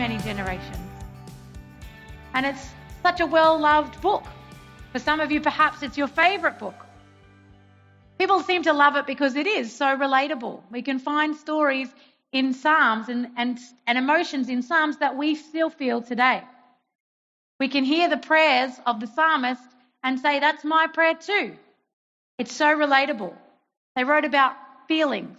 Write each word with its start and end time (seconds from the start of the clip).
many 0.00 0.16
generations. 0.24 0.78
And 2.32 2.46
it's 2.46 2.70
such 3.02 3.20
a 3.20 3.26
well 3.26 3.58
loved 3.58 4.00
book. 4.00 4.24
For 4.92 4.98
some 4.98 5.20
of 5.20 5.30
you, 5.30 5.42
perhaps 5.42 5.82
it's 5.82 5.98
your 5.98 6.06
favourite 6.08 6.58
book. 6.58 6.86
People 8.18 8.40
seem 8.40 8.62
to 8.62 8.72
love 8.72 8.96
it 8.96 9.06
because 9.06 9.36
it 9.36 9.46
is 9.46 9.76
so 9.76 9.88
relatable. 9.98 10.62
We 10.70 10.80
can 10.80 10.98
find 10.98 11.36
stories 11.36 11.88
in 12.32 12.54
Psalms 12.54 13.10
and, 13.10 13.28
and, 13.36 13.58
and 13.86 13.98
emotions 13.98 14.48
in 14.48 14.62
Psalms 14.62 14.96
that 15.00 15.18
we 15.18 15.34
still 15.34 15.68
feel 15.68 16.00
today. 16.00 16.42
We 17.58 17.68
can 17.68 17.84
hear 17.84 18.08
the 18.08 18.16
prayers 18.16 18.72
of 18.86 19.00
the 19.00 19.06
psalmist 19.06 19.68
and 20.02 20.18
say, 20.18 20.40
That's 20.40 20.64
my 20.64 20.86
prayer 20.86 21.14
too. 21.14 21.56
It's 22.38 22.54
so 22.54 22.74
relatable. 22.74 23.34
They 23.96 24.04
wrote 24.04 24.24
about 24.24 24.54
feelings 24.88 25.38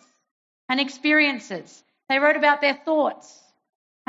and 0.69 0.79
experiences, 0.79 1.83
they 2.09 2.19
wrote 2.19 2.35
about 2.35 2.61
their 2.61 2.75
thoughts 2.75 3.41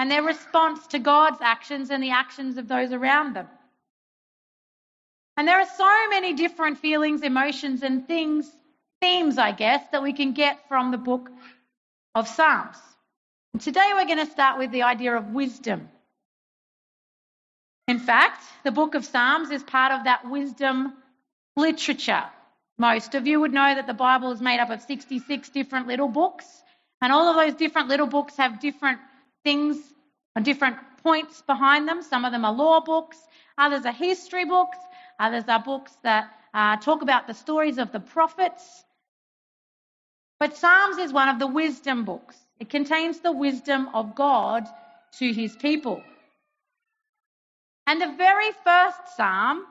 and 0.03 0.11
their 0.11 0.25
response 0.25 0.85
to 0.89 0.99
God's 0.99 1.41
actions 1.41 1.91
and 1.91 2.03
the 2.03 2.11
actions 2.11 2.57
of 2.59 2.67
those 2.67 2.91
around 2.91 3.37
them. 3.37 3.47
And 5.37 5.47
there 5.47 5.61
are 5.61 5.69
so 5.77 6.09
many 6.09 6.33
different 6.33 6.79
feelings, 6.79 7.23
emotions, 7.23 7.85
and 7.85 8.09
things, 8.09 8.51
themes, 9.01 9.39
I 9.39 9.53
guess, 9.53 9.81
that 9.93 10.03
we 10.03 10.13
can 10.13 10.33
get 10.33 10.67
from 10.67 10.91
the 10.91 10.99
book 10.99 11.31
of 12.17 12.27
Psalms. 12.27 12.79
And 13.55 13.63
today 13.63 13.93
we're 13.95 14.07
going 14.07 14.27
to 14.27 14.33
start 14.33 14.59
with 14.59 14.73
the 14.73 14.83
idea 14.83 15.17
of 15.17 15.29
wisdom. 15.29 15.89
In 17.87 18.01
fact, 18.01 18.43
the 18.65 18.73
book 18.73 18.97
of 18.97 19.05
Psalms 19.05 19.53
is 19.53 19.63
part 19.63 19.93
of 19.93 20.07
that 20.07 20.29
wisdom 20.29 20.95
literature. 21.55 22.25
Most 22.77 23.15
of 23.15 23.29
you 23.29 23.39
would 23.39 23.53
know 23.53 23.73
that 23.73 23.87
the 23.87 23.95
Bible 23.95 24.33
is 24.33 24.41
made 24.41 24.59
up 24.59 24.71
of 24.71 24.83
66 24.83 25.49
different 25.51 25.87
little 25.87 26.09
books, 26.09 26.47
and 27.01 27.13
all 27.13 27.29
of 27.29 27.37
those 27.37 27.55
different 27.55 27.87
little 27.87 28.09
books 28.09 28.37
have 28.39 28.59
different 28.59 28.99
things 29.45 29.77
on 30.37 30.43
different 30.43 30.77
points 31.03 31.43
behind 31.43 31.89
them. 31.89 32.03
Some 32.03 32.25
of 32.25 32.33
them 32.33 32.45
are 32.45 32.53
law 32.53 32.81
books, 32.81 33.19
others 33.59 33.85
are 33.85 33.93
history 33.93 34.45
books, 34.45 34.79
others 35.19 35.45
are 35.49 35.63
books 35.63 35.93
that 36.03 36.31
uh, 36.55 36.77
talk 36.77 37.03
about 37.03 37.27
the 37.27 37.35
stories 37.35 37.79
of 37.79 37.93
the 37.93 38.01
prophets. 38.01 38.85
But 40.39 40.57
Psalms 40.57 40.99
is 40.99 41.13
one 41.13 41.29
of 41.29 41.39
the 41.39 41.47
wisdom 41.47 42.05
books. 42.05 42.37
It 42.59 42.69
contains 42.69 43.21
the 43.21 43.33
wisdom 43.33 43.89
of 43.95 44.15
God 44.15 44.67
to 45.19 45.33
his 45.33 45.55
people. 45.57 46.03
And 47.87 48.01
the 48.01 48.15
very 48.17 48.51
first 48.65 49.17
psalm, 49.17 49.65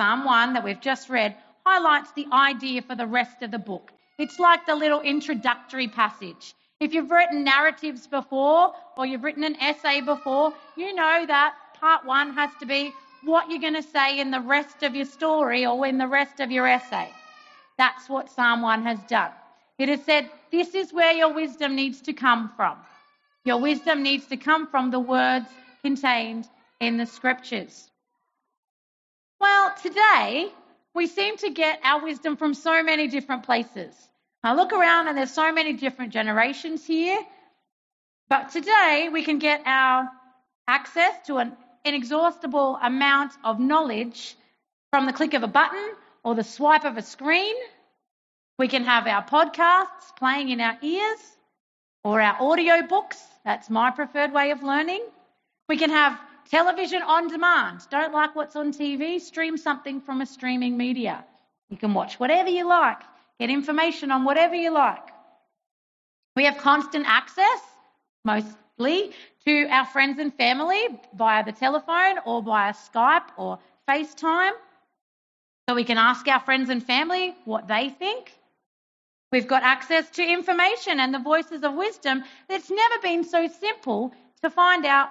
Psalm 0.00 0.24
1 0.24 0.54
that 0.54 0.64
we've 0.64 0.80
just 0.80 1.08
read, 1.08 1.36
highlights 1.64 2.12
the 2.12 2.26
idea 2.32 2.82
for 2.82 2.94
the 2.94 3.06
rest 3.06 3.42
of 3.42 3.50
the 3.50 3.58
book. 3.58 3.90
It's 4.18 4.38
like 4.38 4.66
the 4.66 4.74
little 4.74 5.00
introductory 5.00 5.88
passage. 5.88 6.54
If 6.80 6.92
you've 6.92 7.10
written 7.10 7.44
narratives 7.44 8.06
before 8.06 8.72
or 8.96 9.06
you've 9.06 9.24
written 9.24 9.44
an 9.44 9.56
essay 9.56 10.00
before, 10.00 10.52
you 10.76 10.94
know 10.94 11.24
that 11.26 11.54
part 11.80 12.04
one 12.04 12.34
has 12.34 12.50
to 12.60 12.66
be 12.66 12.92
what 13.22 13.50
you're 13.50 13.60
going 13.60 13.74
to 13.74 13.82
say 13.82 14.20
in 14.20 14.30
the 14.30 14.40
rest 14.40 14.82
of 14.82 14.94
your 14.94 15.06
story 15.06 15.64
or 15.66 15.86
in 15.86 15.98
the 15.98 16.08
rest 16.08 16.40
of 16.40 16.50
your 16.50 16.66
essay. 16.66 17.08
That's 17.78 18.08
what 18.08 18.30
Psalm 18.30 18.62
1 18.62 18.82
has 18.82 18.98
done. 19.08 19.30
It 19.78 19.88
has 19.88 20.02
said, 20.04 20.30
This 20.50 20.74
is 20.74 20.92
where 20.92 21.12
your 21.12 21.32
wisdom 21.32 21.74
needs 21.74 22.00
to 22.02 22.12
come 22.12 22.50
from. 22.56 22.76
Your 23.44 23.60
wisdom 23.60 24.02
needs 24.02 24.26
to 24.26 24.36
come 24.36 24.66
from 24.66 24.90
the 24.90 25.00
words 25.00 25.46
contained 25.82 26.48
in 26.80 26.96
the 26.96 27.06
scriptures. 27.06 27.90
Well, 29.40 29.74
today 29.82 30.48
we 30.94 31.06
seem 31.06 31.36
to 31.38 31.50
get 31.50 31.80
our 31.82 32.02
wisdom 32.02 32.36
from 32.36 32.54
so 32.54 32.82
many 32.82 33.08
different 33.08 33.42
places. 33.42 34.08
I 34.44 34.54
look 34.54 34.74
around 34.74 35.08
and 35.08 35.16
there's 35.16 35.32
so 35.32 35.50
many 35.52 35.72
different 35.72 36.12
generations 36.12 36.84
here. 36.84 37.18
But 38.28 38.50
today 38.50 39.08
we 39.10 39.22
can 39.22 39.38
get 39.38 39.62
our 39.64 40.10
access 40.68 41.26
to 41.28 41.38
an 41.38 41.56
inexhaustible 41.84 42.78
amount 42.82 43.32
of 43.42 43.58
knowledge 43.58 44.36
from 44.90 45.06
the 45.06 45.14
click 45.14 45.32
of 45.32 45.44
a 45.44 45.48
button 45.48 45.92
or 46.22 46.34
the 46.34 46.44
swipe 46.44 46.84
of 46.84 46.98
a 46.98 47.02
screen. 47.02 47.54
We 48.58 48.68
can 48.68 48.84
have 48.84 49.06
our 49.06 49.24
podcasts 49.24 50.14
playing 50.18 50.50
in 50.50 50.60
our 50.60 50.76
ears 50.82 51.20
or 52.04 52.20
our 52.20 52.36
audio 52.38 52.86
books. 52.86 53.22
That's 53.46 53.70
my 53.70 53.92
preferred 53.92 54.32
way 54.32 54.50
of 54.50 54.62
learning. 54.62 55.04
We 55.70 55.78
can 55.78 55.88
have 55.88 56.20
television 56.50 57.00
on 57.00 57.28
demand. 57.28 57.80
Don't 57.90 58.12
like 58.12 58.36
what's 58.36 58.56
on 58.56 58.72
TV? 58.72 59.22
Stream 59.22 59.56
something 59.56 60.02
from 60.02 60.20
a 60.20 60.26
streaming 60.26 60.76
media. 60.76 61.24
You 61.70 61.78
can 61.78 61.94
watch 61.94 62.20
whatever 62.20 62.50
you 62.50 62.68
like, 62.68 63.00
get 63.38 63.50
information 63.50 64.10
on 64.10 64.24
whatever 64.24 64.54
you 64.54 64.70
like. 64.70 65.08
We 66.36 66.44
have 66.44 66.58
constant 66.58 67.06
access, 67.06 67.60
mostly, 68.24 69.12
to 69.44 69.66
our 69.68 69.86
friends 69.86 70.18
and 70.18 70.34
family 70.34 70.88
via 71.14 71.44
the 71.44 71.52
telephone 71.52 72.18
or 72.24 72.42
via 72.42 72.72
Skype 72.72 73.28
or 73.36 73.58
FaceTime. 73.88 74.52
So 75.68 75.74
we 75.74 75.84
can 75.84 75.98
ask 75.98 76.26
our 76.28 76.40
friends 76.40 76.70
and 76.70 76.84
family 76.84 77.34
what 77.44 77.68
they 77.68 77.88
think. 77.88 78.32
We've 79.32 79.46
got 79.46 79.62
access 79.62 80.10
to 80.10 80.22
information 80.22 81.00
and 81.00 81.12
the 81.12 81.18
voices 81.18 81.62
of 81.64 81.74
wisdom. 81.74 82.24
It's 82.48 82.70
never 82.70 82.98
been 83.02 83.24
so 83.24 83.48
simple 83.48 84.12
to 84.42 84.50
find 84.50 84.86
out 84.86 85.08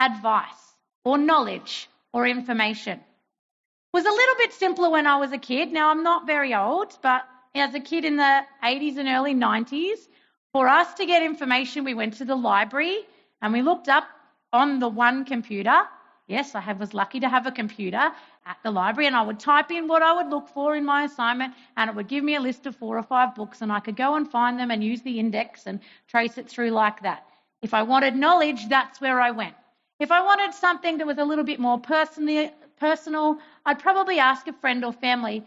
advice 0.00 0.76
or 1.04 1.18
knowledge 1.18 1.88
or 2.12 2.26
information. 2.26 2.98
It 2.98 3.92
was 3.92 4.06
a 4.06 4.10
little 4.10 4.34
bit 4.38 4.52
simpler 4.52 4.90
when 4.90 5.06
I 5.06 5.16
was 5.16 5.32
a 5.32 5.38
kid. 5.38 5.72
Now, 5.72 5.90
I'm 5.90 6.02
not 6.02 6.26
very 6.26 6.54
old, 6.54 6.96
but 7.02 7.26
as 7.60 7.74
a 7.74 7.80
kid 7.80 8.04
in 8.04 8.16
the 8.16 8.42
80s 8.62 8.96
and 8.98 9.08
early 9.08 9.34
90s, 9.34 10.08
for 10.52 10.68
us 10.68 10.94
to 10.94 11.06
get 11.06 11.22
information, 11.22 11.84
we 11.84 11.94
went 11.94 12.14
to 12.14 12.24
the 12.24 12.34
library 12.34 13.00
and 13.42 13.52
we 13.52 13.62
looked 13.62 13.88
up 13.88 14.04
on 14.52 14.78
the 14.78 14.88
one 14.88 15.24
computer. 15.24 15.82
Yes, 16.28 16.54
I 16.54 16.72
was 16.72 16.94
lucky 16.94 17.20
to 17.20 17.28
have 17.28 17.46
a 17.46 17.52
computer 17.52 18.10
at 18.46 18.56
the 18.62 18.70
library, 18.70 19.06
and 19.06 19.14
I 19.14 19.22
would 19.22 19.38
type 19.38 19.70
in 19.70 19.86
what 19.86 20.02
I 20.02 20.12
would 20.12 20.28
look 20.28 20.48
for 20.48 20.74
in 20.74 20.84
my 20.84 21.04
assignment, 21.04 21.54
and 21.76 21.90
it 21.90 21.94
would 21.96 22.08
give 22.08 22.24
me 22.24 22.36
a 22.36 22.40
list 22.40 22.66
of 22.66 22.74
four 22.74 22.98
or 22.98 23.02
five 23.02 23.34
books, 23.34 23.62
and 23.62 23.72
I 23.72 23.80
could 23.80 23.96
go 23.96 24.14
and 24.14 24.28
find 24.28 24.58
them 24.58 24.70
and 24.70 24.82
use 24.82 25.02
the 25.02 25.18
index 25.18 25.66
and 25.66 25.80
trace 26.08 26.38
it 26.38 26.48
through 26.48 26.70
like 26.70 27.02
that. 27.02 27.26
If 27.62 27.74
I 27.74 27.82
wanted 27.82 28.16
knowledge, 28.16 28.68
that's 28.68 29.00
where 29.00 29.20
I 29.20 29.30
went. 29.30 29.54
If 29.98 30.10
I 30.10 30.20
wanted 30.20 30.54
something 30.54 30.98
that 30.98 31.06
was 31.06 31.18
a 31.18 31.24
little 31.24 31.44
bit 31.44 31.60
more 31.60 31.78
personal, 31.78 33.38
I'd 33.64 33.78
probably 33.78 34.18
ask 34.18 34.46
a 34.46 34.52
friend 34.52 34.84
or 34.84 34.92
family 34.92 35.44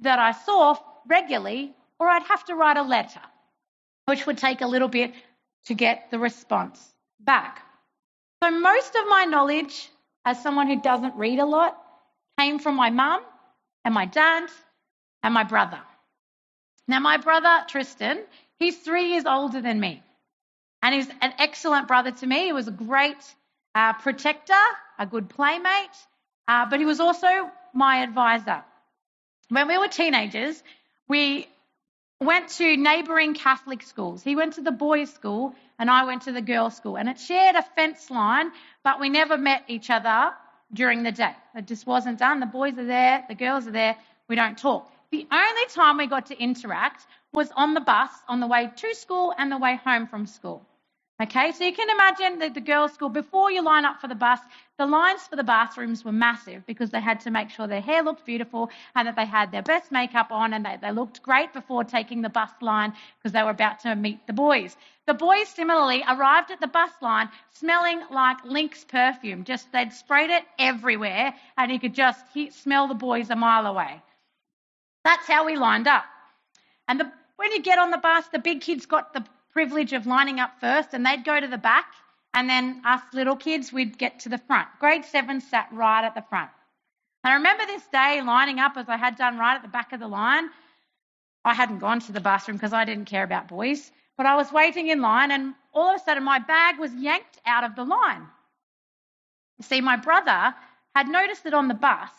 that 0.00 0.18
I 0.18 0.32
saw 0.32 0.76
regularly, 1.06 1.72
or 1.98 2.08
I'd 2.08 2.22
have 2.24 2.44
to 2.46 2.54
write 2.54 2.76
a 2.76 2.82
letter, 2.82 3.20
which 4.06 4.26
would 4.26 4.38
take 4.38 4.60
a 4.60 4.66
little 4.66 4.88
bit 4.88 5.12
to 5.66 5.74
get 5.74 6.10
the 6.10 6.18
response 6.18 6.94
back. 7.20 7.62
So, 8.42 8.50
most 8.50 8.94
of 8.96 9.06
my 9.08 9.24
knowledge 9.24 9.88
as 10.24 10.42
someone 10.42 10.66
who 10.66 10.80
doesn't 10.80 11.16
read 11.16 11.38
a 11.38 11.46
lot 11.46 11.76
came 12.38 12.58
from 12.58 12.76
my 12.76 12.90
mum 12.90 13.22
and 13.84 13.94
my 13.94 14.06
dad 14.06 14.48
and 15.22 15.34
my 15.34 15.44
brother. 15.44 15.80
Now, 16.88 17.00
my 17.00 17.16
brother, 17.16 17.64
Tristan, 17.68 18.22
he's 18.58 18.76
three 18.78 19.10
years 19.12 19.24
older 19.26 19.60
than 19.60 19.78
me. 19.78 20.02
And 20.82 20.94
he's 20.94 21.08
an 21.20 21.32
excellent 21.38 21.86
brother 21.86 22.10
to 22.10 22.26
me. 22.26 22.46
He 22.46 22.52
was 22.52 22.66
a 22.66 22.72
great 22.72 23.22
uh, 23.74 23.92
protector, 23.94 24.64
a 24.98 25.06
good 25.06 25.28
playmate, 25.28 25.96
uh, 26.48 26.66
but 26.68 26.80
he 26.80 26.86
was 26.86 26.98
also 26.98 27.50
my 27.72 27.98
advisor. 27.98 28.64
When 29.48 29.68
we 29.68 29.78
were 29.78 29.88
teenagers, 29.88 30.62
we 31.12 31.46
went 32.22 32.48
to 32.48 32.74
neighbouring 32.74 33.34
Catholic 33.34 33.82
schools. 33.82 34.22
He 34.22 34.34
went 34.34 34.54
to 34.54 34.62
the 34.62 34.72
boys' 34.72 35.12
school 35.12 35.54
and 35.78 35.90
I 35.90 36.04
went 36.04 36.22
to 36.22 36.32
the 36.32 36.40
girls' 36.40 36.74
school. 36.74 36.96
And 36.96 37.06
it 37.06 37.20
shared 37.20 37.54
a 37.54 37.62
fence 37.76 38.10
line, 38.10 38.50
but 38.82 38.98
we 38.98 39.10
never 39.10 39.36
met 39.36 39.64
each 39.68 39.90
other 39.90 40.32
during 40.72 41.02
the 41.02 41.12
day. 41.12 41.34
It 41.54 41.66
just 41.66 41.86
wasn't 41.86 42.18
done. 42.18 42.40
The 42.40 42.46
boys 42.46 42.78
are 42.78 42.86
there, 42.86 43.26
the 43.28 43.34
girls 43.34 43.66
are 43.66 43.72
there, 43.72 43.94
we 44.26 44.36
don't 44.36 44.56
talk. 44.56 44.90
The 45.10 45.26
only 45.30 45.66
time 45.68 45.98
we 45.98 46.06
got 46.06 46.26
to 46.26 46.42
interact 46.42 47.06
was 47.34 47.50
on 47.54 47.74
the 47.74 47.82
bus 47.82 48.10
on 48.26 48.40
the 48.40 48.46
way 48.46 48.70
to 48.74 48.94
school 48.94 49.34
and 49.36 49.52
the 49.52 49.58
way 49.58 49.78
home 49.84 50.06
from 50.06 50.24
school. 50.24 50.66
Okay, 51.22 51.52
so 51.52 51.62
you 51.62 51.72
can 51.72 51.88
imagine 51.88 52.40
that 52.40 52.54
the 52.54 52.60
girls' 52.60 52.94
school, 52.94 53.08
before 53.08 53.48
you 53.48 53.62
line 53.62 53.84
up 53.84 54.00
for 54.00 54.08
the 54.08 54.14
bus, 54.14 54.40
the 54.76 54.86
lines 54.86 55.22
for 55.22 55.36
the 55.36 55.44
bathrooms 55.44 56.04
were 56.04 56.10
massive 56.10 56.66
because 56.66 56.90
they 56.90 57.00
had 57.00 57.20
to 57.20 57.30
make 57.30 57.48
sure 57.48 57.68
their 57.68 57.80
hair 57.80 58.02
looked 58.02 58.26
beautiful 58.26 58.70
and 58.96 59.06
that 59.06 59.14
they 59.14 59.24
had 59.24 59.52
their 59.52 59.62
best 59.62 59.92
makeup 59.92 60.32
on 60.32 60.52
and 60.52 60.66
they, 60.66 60.78
they 60.82 60.90
looked 60.90 61.22
great 61.22 61.52
before 61.52 61.84
taking 61.84 62.22
the 62.22 62.28
bus 62.28 62.50
line 62.60 62.92
because 63.18 63.30
they 63.30 63.42
were 63.44 63.50
about 63.50 63.78
to 63.80 63.94
meet 63.94 64.26
the 64.26 64.32
boys. 64.32 64.76
The 65.06 65.14
boys 65.14 65.46
similarly 65.46 66.02
arrived 66.08 66.50
at 66.50 66.60
the 66.60 66.66
bus 66.66 66.90
line 67.00 67.28
smelling 67.52 68.02
like 68.10 68.44
Lynx 68.44 68.82
perfume. 68.82 69.44
Just 69.44 69.70
they'd 69.70 69.92
sprayed 69.92 70.30
it 70.30 70.42
everywhere 70.58 71.32
and 71.56 71.70
you 71.70 71.78
could 71.78 71.94
just 71.94 72.24
smell 72.50 72.88
the 72.88 72.94
boys 72.94 73.30
a 73.30 73.36
mile 73.36 73.66
away. 73.66 74.02
That's 75.04 75.28
how 75.28 75.46
we 75.46 75.54
lined 75.54 75.86
up. 75.86 76.04
And 76.88 76.98
the, 76.98 77.12
when 77.36 77.52
you 77.52 77.62
get 77.62 77.78
on 77.78 77.92
the 77.92 77.98
bus, 77.98 78.26
the 78.32 78.40
big 78.40 78.60
kids 78.60 78.86
got 78.86 79.12
the 79.12 79.24
privilege 79.52 79.92
of 79.92 80.06
lining 80.06 80.40
up 80.40 80.60
first, 80.60 80.94
and 80.94 81.04
they'd 81.04 81.24
go 81.24 81.38
to 81.38 81.46
the 81.46 81.58
back, 81.58 81.86
and 82.34 82.48
then 82.48 82.82
us 82.84 83.02
little 83.12 83.36
kids, 83.36 83.72
we'd 83.72 83.98
get 83.98 84.20
to 84.20 84.28
the 84.28 84.38
front. 84.38 84.68
Grade 84.80 85.04
seven 85.04 85.40
sat 85.40 85.68
right 85.72 86.04
at 86.04 86.14
the 86.14 86.24
front. 86.28 86.50
And 87.22 87.32
I 87.32 87.36
remember 87.36 87.66
this 87.66 87.86
day 87.92 88.22
lining 88.22 88.58
up 88.58 88.76
as 88.76 88.88
I 88.88 88.96
had 88.96 89.16
done 89.16 89.38
right 89.38 89.54
at 89.54 89.62
the 89.62 89.68
back 89.68 89.92
of 89.92 90.00
the 90.00 90.08
line. 90.08 90.48
I 91.44 91.54
hadn't 91.54 91.78
gone 91.78 92.00
to 92.00 92.12
the 92.12 92.20
bathroom 92.20 92.56
because 92.56 92.72
I 92.72 92.84
didn't 92.84 93.04
care 93.04 93.24
about 93.24 93.48
boys, 93.48 93.90
but 94.16 94.26
I 94.26 94.36
was 94.36 94.52
waiting 94.52 94.88
in 94.88 95.00
line, 95.00 95.30
and 95.30 95.54
all 95.72 95.90
of 95.90 96.00
a 96.00 96.04
sudden 96.04 96.24
my 96.24 96.38
bag 96.38 96.78
was 96.78 96.94
yanked 96.94 97.40
out 97.46 97.64
of 97.64 97.76
the 97.76 97.84
line. 97.84 98.26
You 99.58 99.64
see, 99.64 99.80
my 99.80 99.96
brother 99.96 100.54
had 100.94 101.08
noticed 101.08 101.44
that 101.44 101.54
on 101.54 101.68
the 101.68 101.74
bus 101.74 102.10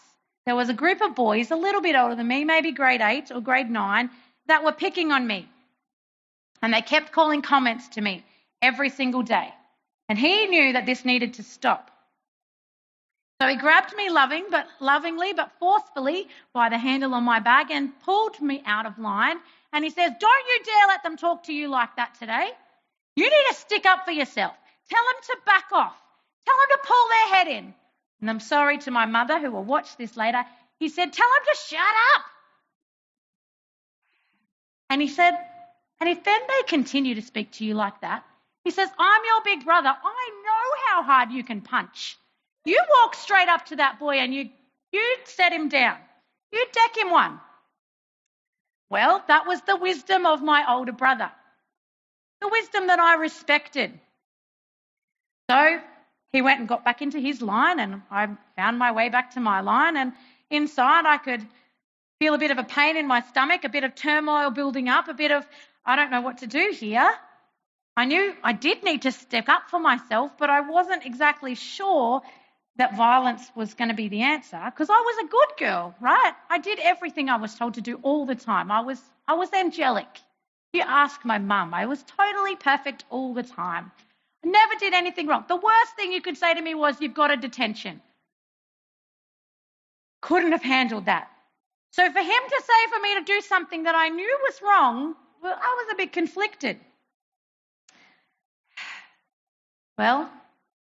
there 0.46 0.56
was 0.56 0.70
a 0.70 0.74
group 0.74 1.02
of 1.02 1.16
boys 1.16 1.52
a 1.52 1.56
little 1.56 1.82
bit 1.82 1.96
older 1.96 2.16
than 2.16 2.28
me, 2.28 2.44
maybe 2.44 2.72
grade 2.72 3.02
eight 3.02 3.32
or 3.32 3.42
grade 3.42 3.70
nine, 3.70 4.10
that 4.48 4.64
were 4.64 4.74
picking 4.74 5.12
on 5.12 5.26
me. 5.26 5.48
And 6.64 6.74
they 6.74 6.82
kept 6.82 7.12
calling 7.12 7.42
comments 7.42 7.90
to 7.90 8.02
me 8.02 8.24
every 8.62 8.90
single 8.90 9.22
day. 9.22 9.54
And 10.08 10.18
he 10.18 10.48
knew 10.48 10.74
that 10.74 10.86
this 10.86 11.04
needed 11.04 11.34
to 11.36 11.44
stop. 11.44 11.92
So 13.42 13.50
he 13.50 13.58
grabbed 13.58 13.94
me 13.98 14.10
loving, 14.10 14.46
but 14.50 14.68
lovingly, 14.80 15.34
but 15.34 15.52
forcefully 15.60 16.30
by 16.54 16.70
the 16.70 16.78
handle 16.78 17.14
on 17.14 17.26
my 17.26 17.42
bag 17.42 17.70
and 17.70 17.92
pulled 18.04 18.42
me 18.42 18.64
out 18.66 18.86
of 18.86 18.98
line. 18.98 19.38
And 19.74 19.84
he 19.84 19.90
says, 19.90 20.14
Don't 20.18 20.48
you 20.48 20.64
dare 20.64 20.88
let 20.88 21.04
them 21.04 21.18
talk 21.18 21.44
to 21.44 21.54
you 21.54 21.68
like 21.68 21.98
that 21.98 22.16
today. 22.18 22.48
You 23.18 23.26
need 23.26 23.46
to 23.50 23.56
stick 23.56 23.86
up 23.86 24.06
for 24.06 24.12
yourself. 24.12 24.54
Tell 24.90 25.04
them 25.04 25.22
to 25.24 25.38
back 25.46 25.66
off. 25.74 25.96
Tell 26.46 26.56
them 26.56 26.68
to 26.72 26.88
pull 26.88 27.08
their 27.10 27.36
head 27.36 27.48
in. 27.50 27.74
And 28.22 28.30
I'm 28.30 28.40
sorry 28.40 28.78
to 28.80 28.92
my 28.92 29.06
mother 29.06 29.38
who 29.38 29.52
will 29.52 29.66
watch 29.66 29.98
this 29.98 30.16
later. 30.16 30.46
He 30.80 30.88
said, 30.88 31.12
Tell 31.12 31.28
them 31.28 31.54
to 31.54 31.60
shut 31.68 31.96
up. 32.16 32.24
And 34.90 35.02
he 35.02 35.10
said, 35.10 35.34
And 36.04 36.10
if 36.10 36.22
then 36.26 36.42
they 36.50 36.64
continue 36.68 37.16
to 37.16 37.22
speak 37.22 37.54
to 37.54 37.64
you 37.64 37.76
like 37.76 38.02
that, 38.02 38.26
he 38.66 38.72
says, 38.72 38.90
I'm 39.00 39.22
your 39.24 39.42
big 39.46 39.64
brother. 39.64 39.88
I 39.88 40.30
know 40.44 40.82
how 40.90 41.02
hard 41.02 41.32
you 41.32 41.46
can 41.46 41.62
punch. 41.62 42.18
You 42.66 42.78
walk 43.00 43.16
straight 43.16 43.48
up 43.48 43.68
to 43.68 43.78
that 43.78 44.00
boy 44.00 44.16
and 44.16 44.34
you, 44.34 44.50
you 44.92 45.16
set 45.24 45.54
him 45.54 45.70
down. 45.70 45.96
You 46.52 46.66
deck 46.74 46.98
him 46.98 47.10
one. 47.10 47.40
Well, 48.90 49.24
that 49.30 49.48
was 49.48 49.62
the 49.62 49.78
wisdom 49.78 50.26
of 50.26 50.44
my 50.44 50.66
older 50.70 50.92
brother, 50.92 51.32
the 52.42 52.50
wisdom 52.50 52.88
that 52.88 53.00
I 53.00 53.16
respected. 53.16 53.98
So 55.50 55.80
he 56.34 56.42
went 56.42 56.60
and 56.60 56.68
got 56.68 56.84
back 56.84 57.02
into 57.02 57.20
his 57.22 57.42
line, 57.42 57.80
and 57.80 58.02
I 58.12 58.28
found 58.58 58.78
my 58.78 58.92
way 58.92 59.08
back 59.08 59.36
to 59.36 59.40
my 59.40 59.62
line. 59.62 59.96
And 59.96 60.12
inside, 60.50 61.06
I 61.06 61.18
could 61.18 61.48
feel 62.20 62.34
a 62.34 62.38
bit 62.38 62.52
of 62.52 62.58
a 62.58 62.66
pain 62.66 62.98
in 62.98 63.08
my 63.08 63.22
stomach, 63.22 63.64
a 63.64 63.70
bit 63.70 63.86
of 63.86 63.96
turmoil 63.96 64.50
building 64.50 64.90
up, 64.90 65.08
a 65.08 65.14
bit 65.14 65.32
of, 65.32 65.48
I 65.86 65.96
don't 65.96 66.12
know 66.12 66.22
what 66.22 66.40
to 66.40 66.48
do 66.48 66.74
here. 66.74 67.10
I 67.96 68.06
knew 68.06 68.34
I 68.44 68.54
did 68.54 68.84
need 68.84 69.04
to 69.04 69.12
step 69.12 69.50
up 69.50 69.70
for 69.70 69.80
myself, 69.80 70.32
but 70.38 70.50
I 70.50 70.62
wasn't 70.62 71.06
exactly 71.06 71.56
sure 71.56 72.22
that 72.78 72.98
violence 72.98 73.44
was 73.56 73.76
going 73.76 73.90
to 73.90 73.94
be 73.94 74.08
the 74.08 74.22
answer 74.22 74.60
because 74.66 74.90
I 74.90 75.00
was 75.00 75.26
a 75.26 75.28
good 75.28 75.68
girl, 75.68 75.94
right? 76.02 76.34
I 76.50 76.58
did 76.58 76.80
everything 76.80 77.30
I 77.30 77.38
was 77.38 77.54
told 77.54 77.76
to 77.76 77.82
do 77.82 78.00
all 78.02 78.26
the 78.26 78.36
time. 78.36 78.72
I 78.72 78.82
was 78.82 79.00
I 79.28 79.34
was 79.34 79.54
angelic. 79.54 80.08
You 80.74 80.82
ask 80.82 81.24
my 81.24 81.38
mum, 81.38 81.74
I 81.74 81.86
was 81.86 82.04
totally 82.04 82.56
perfect 82.56 83.06
all 83.12 83.36
the 83.36 83.44
time. 83.44 83.92
I 84.44 84.48
never 84.48 84.74
did 84.80 84.94
anything 84.94 85.28
wrong. 85.28 85.46
The 85.48 85.56
worst 85.56 85.96
thing 85.96 86.12
you 86.12 86.22
could 86.22 86.38
say 86.38 86.54
to 86.54 86.62
me 86.62 86.74
was 86.74 87.00
you've 87.00 87.14
got 87.14 87.30
a 87.30 87.38
detention. 87.38 88.02
Couldn't 90.22 90.54
have 90.54 90.64
handled 90.64 91.06
that. 91.06 91.30
So 91.92 92.12
for 92.12 92.20
him 92.20 92.44
to 92.50 92.62
say 92.66 92.92
for 92.92 93.00
me 93.00 93.20
to 93.20 93.24
do 93.24 93.42
something 93.42 93.84
that 93.84 93.94
I 93.94 94.10
knew 94.10 94.40
was 94.48 94.62
wrong, 94.64 95.16
well, 95.44 95.60
I 95.62 95.84
was 95.86 95.94
a 95.94 95.98
bit 95.98 96.14
conflicted. 96.14 96.78
Well, 99.96 100.28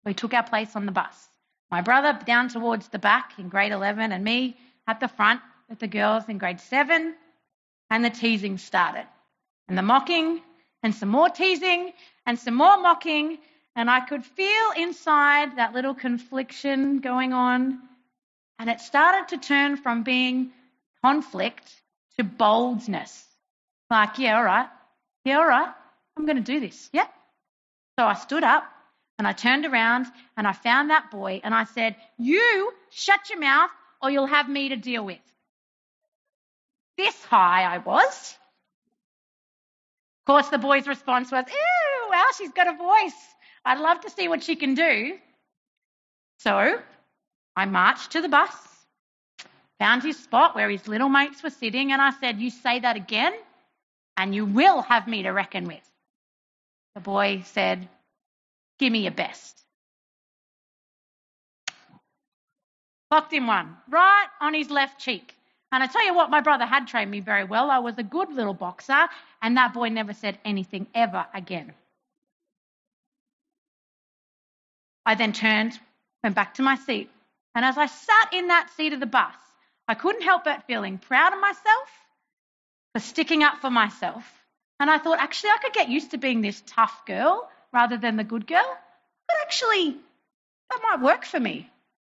we 0.04 0.16
took 0.16 0.34
our 0.34 0.42
place 0.42 0.76
on 0.76 0.88
the 0.88 0.92
bus. 0.92 1.28
My 1.70 1.82
brother 1.82 2.18
down 2.26 2.50
towards 2.50 2.88
the 2.88 2.98
back 2.98 3.38
in 3.38 3.50
grade 3.50 3.72
11, 3.72 4.12
and 4.12 4.24
me 4.24 4.58
at 4.88 5.00
the 5.00 5.08
front 5.08 5.42
with 5.70 5.78
the 5.78 5.88
girls 5.88 6.28
in 6.28 6.40
grade 6.40 6.60
7, 6.60 7.14
and 7.92 8.06
the 8.06 8.10
teasing 8.10 8.58
started. 8.58 9.06
And 9.68 9.78
the 9.78 9.84
mocking, 9.84 10.42
and 10.82 10.96
some 10.96 11.10
more 11.10 11.30
teasing, 11.30 11.94
and 12.26 12.40
some 12.40 12.56
more 12.56 12.82
mocking, 12.82 13.38
and 13.76 13.92
I 13.92 14.00
could 14.00 14.26
feel 14.26 14.72
inside 14.76 15.58
that 15.58 15.74
little 15.74 15.94
confliction 15.94 17.00
going 17.00 17.34
on. 17.34 17.80
And 18.58 18.70
it 18.70 18.80
started 18.80 19.28
to 19.30 19.38
turn 19.38 19.78
from 19.78 20.02
being 20.02 20.52
conflict 21.04 21.70
to 22.18 22.24
boldness. 22.24 23.35
Like, 23.90 24.18
yeah, 24.18 24.38
all 24.38 24.44
right. 24.44 24.68
Yeah, 25.24 25.38
all 25.40 25.48
right. 25.48 25.74
I'm 26.18 26.26
going 26.26 26.38
to 26.38 26.44
do 26.44 26.60
this. 26.60 26.90
Yeah. 26.94 27.08
So 27.98 28.06
I 28.06 28.14
stood 28.14 28.44
up 28.44 28.64
and 29.18 29.28
I 29.28 29.32
turned 29.34 29.66
around 29.66 30.08
and 30.38 30.48
I 30.48 30.54
found 30.54 30.90
that 30.90 31.12
boy 31.12 31.42
and 31.44 31.54
I 31.54 31.66
said, 31.66 31.96
You 32.18 32.72
shut 32.90 33.30
your 33.30 33.40
mouth 33.40 33.70
or 34.02 34.10
you'll 34.10 34.28
have 34.28 34.50
me 34.50 34.70
to 34.70 34.76
deal 34.76 35.06
with. 35.06 35.20
This 36.98 37.24
high 37.26 37.64
I 37.64 37.80
was. 37.80 38.36
Of 40.22 40.34
course, 40.34 40.50
the 40.50 40.58
boy's 40.58 40.88
response 40.88 41.32
was, 41.32 41.46
Ew, 41.48 42.12
wow, 42.12 42.28
she's 42.38 42.52
got 42.52 42.68
a 42.68 42.78
voice. 42.78 43.14
I'd 43.64 43.80
love 43.80 44.02
to 44.02 44.10
see 44.10 44.28
what 44.28 44.44
she 44.44 44.56
can 44.56 44.74
do. 44.74 45.18
So 46.40 46.80
I 47.56 47.66
marched 47.66 48.12
to 48.12 48.22
the 48.22 48.30
bus, 48.30 48.52
found 49.80 50.04
his 50.04 50.18
spot 50.18 50.56
where 50.56 50.70
his 50.70 50.88
little 50.88 51.10
mates 51.10 51.42
were 51.42 51.50
sitting, 51.50 51.92
and 51.92 52.02
I 52.02 52.12
said, 52.12 52.40
You 52.40 52.50
say 52.50 52.80
that 52.80 52.96
again, 52.96 53.34
and 54.18 54.34
you 54.34 54.46
will 54.46 54.82
have 54.82 55.08
me 55.08 55.24
to 55.24 55.32
reckon 55.32 55.66
with. 55.66 55.92
The 56.96 57.02
boy 57.02 57.44
said, 57.46 57.88
Give 58.80 58.92
me 58.92 59.00
your 59.00 59.12
best. 59.12 59.62
Clocked 63.10 63.34
him 63.34 63.48
one, 63.48 63.78
right 63.90 64.28
on 64.42 64.54
his 64.54 64.70
left 64.70 65.00
cheek. 65.00 65.34
And 65.72 65.84
I 65.84 65.88
tell 65.88 66.06
you 66.06 66.14
what, 66.14 66.30
my 66.30 66.42
brother 66.42 66.66
had 66.66 66.88
trained 66.88 67.12
me 67.12 67.20
very 67.20 67.44
well. 67.44 67.70
I 67.70 67.80
was 67.80 67.98
a 67.98 68.04
good 68.04 68.32
little 68.32 68.54
boxer, 68.54 69.08
and 69.42 69.58
that 69.58 69.74
boy 69.74 69.90
never 69.90 70.14
said 70.14 70.40
anything 70.46 70.88
ever 70.94 71.26
again. 71.34 71.74
I 75.06 75.16
then 75.16 75.34
turned, 75.34 75.80
went 76.24 76.36
back 76.36 76.56
to 76.56 76.64
my 76.64 76.76
seat, 76.76 77.10
and 77.54 77.64
as 77.64 77.78
I 77.78 77.86
sat 77.86 78.34
in 78.34 78.48
that 78.48 78.70
seat 78.76 78.94
of 78.94 79.00
the 79.00 79.06
bus, 79.06 79.36
I 79.88 79.94
couldn't 79.94 80.24
help 80.24 80.46
but 80.46 80.66
feeling 80.66 80.98
proud 80.98 81.34
of 81.34 81.40
myself 81.40 81.90
for 82.96 83.02
sticking 83.02 83.44
up 83.44 83.58
for 83.58 83.70
myself. 83.70 84.24
And 84.80 84.90
I 84.90 85.00
thought, 85.00 85.20
actually, 85.20 85.50
I 85.50 85.58
could 85.58 85.74
get 85.74 85.90
used 85.90 86.12
to 86.12 86.18
being 86.18 86.40
this 86.40 86.64
tough 86.66 87.06
girl 87.06 87.50
rather 87.74 87.98
than 87.98 88.16
the 88.16 88.24
good 88.24 88.48
girl, 88.48 88.78
but 89.28 89.36
actually, 89.42 89.98
that 90.70 90.80
might 90.82 91.02
work 91.02 91.26
for 91.26 91.38
me. 91.38 91.70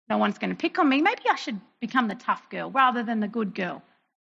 No 0.09 0.19
one's 0.19 0.39
going 0.39 0.51
to 0.51 0.57
pick 0.57 0.79
on 0.79 0.89
me. 0.89 1.03
Maybe 1.03 1.23
I 1.29 1.35
should 1.35 1.61
become 1.81 2.07
the 2.07 2.15
tough 2.15 2.49
girl 2.49 2.71
rather 2.71 3.03
than 3.03 3.19
the 3.19 3.27
good 3.27 3.57
girl, 3.57 3.83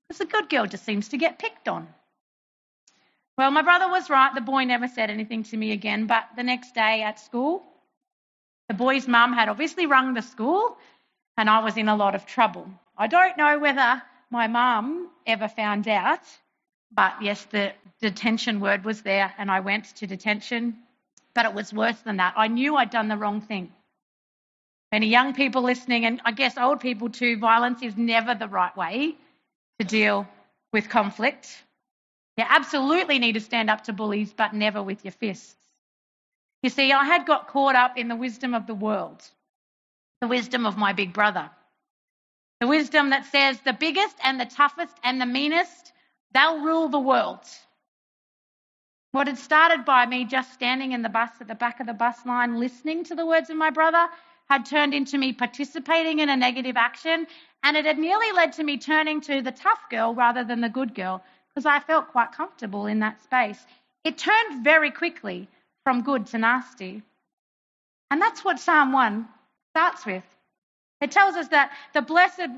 because 0.09 0.17
the 0.17 0.25
good 0.25 0.49
girl 0.49 0.65
just 0.65 0.83
seems 0.83 1.07
to 1.09 1.17
get 1.17 1.39
picked 1.39 1.69
on. 1.69 1.87
Well, 3.37 3.51
my 3.51 3.61
brother 3.61 3.87
was 3.87 4.09
right. 4.09 4.35
The 4.35 4.41
boy 4.41 4.65
never 4.65 4.89
said 4.89 5.09
anything 5.09 5.43
to 5.43 5.55
me 5.55 5.71
again, 5.71 6.05
but 6.05 6.25
the 6.35 6.43
next 6.43 6.75
day 6.75 7.01
at 7.01 7.17
school, 7.21 7.63
the 8.67 8.73
boy's 8.73 9.07
mum 9.07 9.31
had 9.31 9.47
obviously 9.47 9.85
rung 9.85 10.15
the 10.15 10.21
school, 10.21 10.75
and 11.37 11.49
I 11.49 11.63
was 11.63 11.77
in 11.77 11.87
a 11.87 11.95
lot 11.95 12.13
of 12.13 12.25
trouble. 12.25 12.69
I 12.97 13.07
don't 13.07 13.37
know 13.37 13.57
whether 13.57 14.01
my 14.31 14.47
mum 14.47 15.09
ever 15.27 15.47
found 15.47 15.87
out, 15.87 16.21
but 16.91 17.21
yes, 17.21 17.43
the 17.51 17.73
detention 18.01 18.59
word 18.59 18.83
was 18.83 19.01
there, 19.01 19.33
and 19.37 19.51
I 19.51 19.59
went 19.59 19.85
to 19.97 20.07
detention 20.07 20.77
but 21.33 21.45
it 21.45 21.53
was 21.53 21.73
worse 21.73 21.99
than 22.01 22.17
that. 22.17 22.33
I 22.35 22.47
knew 22.47 22.75
I'd 22.75 22.89
done 22.89 23.07
the 23.07 23.17
wrong 23.17 23.41
thing. 23.41 23.71
Many 24.91 25.07
young 25.07 25.33
people 25.33 25.61
listening, 25.61 26.05
and 26.05 26.21
I 26.25 26.31
guess 26.31 26.57
old 26.57 26.81
people 26.81 27.09
too, 27.09 27.37
violence 27.37 27.81
is 27.81 27.95
never 27.95 28.35
the 28.35 28.47
right 28.47 28.75
way 28.75 29.15
to 29.79 29.85
deal 29.85 30.27
with 30.73 30.89
conflict. 30.89 31.63
You 32.37 32.45
absolutely 32.47 33.19
need 33.19 33.33
to 33.33 33.39
stand 33.39 33.69
up 33.69 33.85
to 33.85 33.93
bullies, 33.93 34.33
but 34.33 34.53
never 34.53 34.83
with 34.83 35.05
your 35.05 35.13
fists. 35.13 35.55
You 36.63 36.69
see, 36.69 36.91
I 36.91 37.05
had 37.05 37.25
got 37.25 37.47
caught 37.47 37.75
up 37.75 37.97
in 37.97 38.07
the 38.07 38.15
wisdom 38.15 38.53
of 38.53 38.67
the 38.67 38.75
world, 38.75 39.23
the 40.19 40.27
wisdom 40.27 40.65
of 40.65 40.77
my 40.77 40.93
big 40.93 41.13
brother, 41.13 41.49
the 42.61 42.67
wisdom 42.67 43.09
that 43.09 43.25
says 43.25 43.59
the 43.61 43.73
biggest 43.73 44.15
and 44.23 44.39
the 44.39 44.45
toughest 44.45 44.95
and 45.03 45.19
the 45.19 45.25
meanest, 45.25 45.91
they'll 46.31 46.61
rule 46.61 46.87
the 46.87 46.99
world. 46.99 47.39
What 49.13 49.25
had 49.25 49.39
started 49.39 49.83
by 49.83 50.05
me 50.05 50.25
just 50.25 50.53
standing 50.53 50.91
in 50.91 51.01
the 51.01 51.09
bus 51.09 51.31
at 51.41 51.47
the 51.47 51.55
back 51.55 51.79
of 51.79 51.87
the 51.87 51.93
bus 51.93 52.23
line 52.23 52.59
listening 52.59 53.03
to 53.05 53.15
the 53.15 53.25
words 53.25 53.49
of 53.49 53.57
my 53.57 53.71
brother 53.71 54.07
had 54.47 54.67
turned 54.67 54.93
into 54.93 55.17
me 55.17 55.33
participating 55.33 56.19
in 56.19 56.29
a 56.29 56.37
negative 56.37 56.77
action, 56.77 57.25
and 57.63 57.75
it 57.75 57.85
had 57.85 57.97
nearly 57.97 58.31
led 58.31 58.53
to 58.53 58.63
me 58.63 58.77
turning 58.77 59.21
to 59.21 59.41
the 59.41 59.51
tough 59.51 59.89
girl 59.89 60.13
rather 60.13 60.43
than 60.43 60.61
the 60.61 60.69
good 60.69 60.93
girl 60.93 61.23
because 61.49 61.65
I 61.65 61.79
felt 61.79 62.09
quite 62.09 62.31
comfortable 62.31 62.85
in 62.85 62.99
that 62.99 63.23
space. 63.23 63.65
It 64.03 64.19
turned 64.19 64.63
very 64.63 64.91
quickly 64.91 65.47
from 65.83 66.03
good 66.03 66.27
to 66.27 66.37
nasty. 66.37 67.01
And 68.11 68.21
that's 68.21 68.45
what 68.45 68.59
Psalm 68.59 68.93
1 68.93 69.27
starts 69.71 70.05
with. 70.05 70.30
It 71.01 71.11
tells 71.11 71.35
us 71.35 71.47
that 71.49 71.71
the 71.93 72.01
blessed 72.01 72.49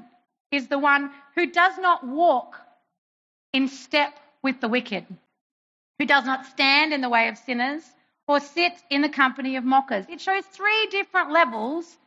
is 0.51 0.67
the 0.67 0.79
one 0.79 1.11
who 1.35 1.47
does 1.47 1.77
not 1.77 2.05
walk 2.05 2.59
in 3.53 3.67
step 3.67 4.19
with 4.41 4.59
the 4.59 4.67
wicked 4.67 5.05
who 5.99 6.05
does 6.05 6.25
not 6.25 6.45
stand 6.45 6.93
in 6.93 7.01
the 7.01 7.09
way 7.09 7.27
of 7.29 7.37
sinners 7.37 7.83
or 8.27 8.39
sit 8.39 8.73
in 8.89 9.01
the 9.01 9.09
company 9.09 9.55
of 9.55 9.63
mockers. 9.63 10.05
It 10.09 10.21
shows 10.21 10.43
three 10.45 10.87
different 10.87 11.31
levels 11.31 11.97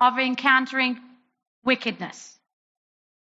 of 0.00 0.18
encountering 0.18 1.00
wickedness, 1.64 2.38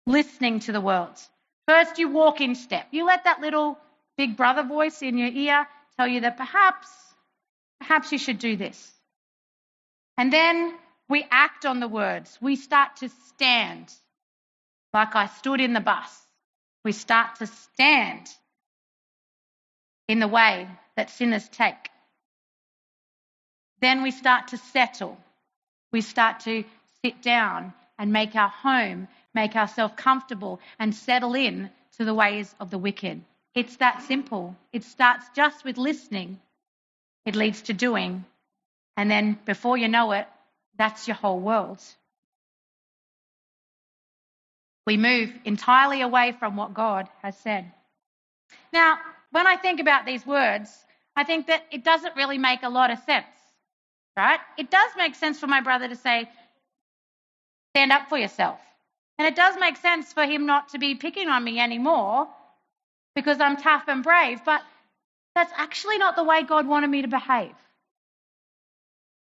listening 0.05 0.59
to 0.61 0.71
the 0.71 0.81
world. 0.81 1.19
First, 1.67 1.99
you 1.99 2.09
walk 2.09 2.41
in 2.41 2.55
step. 2.55 2.87
You 2.91 3.05
let 3.05 3.25
that 3.25 3.41
little 3.41 3.77
big 4.17 4.35
brother 4.35 4.63
voice 4.63 5.01
in 5.01 5.17
your 5.17 5.29
ear 5.29 5.67
tell 5.97 6.07
you 6.07 6.21
that 6.21 6.37
perhaps, 6.37 6.89
perhaps 7.79 8.11
you 8.11 8.17
should 8.17 8.39
do 8.39 8.55
this. 8.55 8.91
And 10.17 10.31
then 10.31 10.73
We 11.13 11.27
act 11.29 11.63
on 11.67 11.79
the 11.79 11.87
words. 11.87 12.39
We 12.41 12.55
start 12.55 12.95
to 12.95 13.09
stand. 13.27 13.93
Like 14.95 15.13
I 15.15 15.27
stood 15.27 15.61
in 15.61 15.73
the 15.73 15.79
bus. 15.79 16.11
We 16.83 16.91
start 16.91 17.35
to 17.35 17.45
stand 17.45 18.27
in 20.07 20.17
the 20.17 20.27
way 20.27 20.67
that 20.95 21.11
sinners 21.11 21.47
take. 21.49 21.91
Then 23.79 24.01
we 24.01 24.09
start 24.09 24.47
to 24.47 24.57
settle. 24.57 25.19
We 25.91 26.01
start 26.01 26.39
to 26.45 26.63
sit 27.03 27.21
down 27.21 27.75
and 27.99 28.11
make 28.11 28.35
our 28.35 28.49
home, 28.49 29.07
make 29.35 29.55
ourselves 29.55 29.93
comfortable, 29.95 30.59
and 30.79 30.95
settle 30.95 31.35
in 31.35 31.69
to 31.97 32.05
the 32.05 32.15
ways 32.15 32.55
of 32.59 32.71
the 32.71 32.79
wicked. 32.79 33.21
It's 33.53 33.75
that 33.75 34.01
simple. 34.01 34.55
It 34.71 34.83
starts 34.83 35.27
just 35.35 35.63
with 35.63 35.77
listening, 35.77 36.39
it 37.23 37.35
leads 37.35 37.61
to 37.63 37.73
doing, 37.73 38.25
and 38.97 39.11
then 39.11 39.37
before 39.45 39.77
you 39.77 39.87
know 39.87 40.13
it, 40.13 40.27
that's 40.77 41.07
your 41.07 41.15
whole 41.15 41.39
world. 41.39 41.79
We 44.85 44.97
move 44.97 45.31
entirely 45.45 46.01
away 46.01 46.33
from 46.37 46.55
what 46.55 46.73
God 46.73 47.07
has 47.21 47.37
said. 47.37 47.71
Now, 48.71 48.97
when 49.31 49.47
I 49.47 49.55
think 49.55 49.79
about 49.79 50.05
these 50.05 50.25
words, 50.25 50.69
I 51.15 51.23
think 51.23 51.47
that 51.47 51.63
it 51.71 51.83
doesn't 51.83 52.15
really 52.15 52.37
make 52.37 52.63
a 52.63 52.69
lot 52.69 52.91
of 52.91 52.99
sense, 52.99 53.25
right? 54.17 54.39
It 54.57 54.69
does 54.69 54.91
make 54.97 55.15
sense 55.15 55.39
for 55.39 55.47
my 55.47 55.61
brother 55.61 55.87
to 55.87 55.95
say, 55.95 56.29
stand 57.73 57.91
up 57.91 58.09
for 58.09 58.17
yourself. 58.17 58.59
And 59.17 59.27
it 59.27 59.35
does 59.35 59.55
make 59.59 59.77
sense 59.77 60.11
for 60.11 60.25
him 60.25 60.45
not 60.45 60.69
to 60.69 60.79
be 60.79 60.95
picking 60.95 61.29
on 61.29 61.43
me 61.43 61.59
anymore 61.59 62.27
because 63.15 63.39
I'm 63.39 63.57
tough 63.57 63.83
and 63.87 64.03
brave, 64.03 64.41
but 64.43 64.61
that's 65.35 65.53
actually 65.55 65.97
not 65.97 66.15
the 66.15 66.23
way 66.23 66.43
God 66.43 66.67
wanted 66.67 66.89
me 66.89 67.03
to 67.03 67.07
behave. 67.07 67.53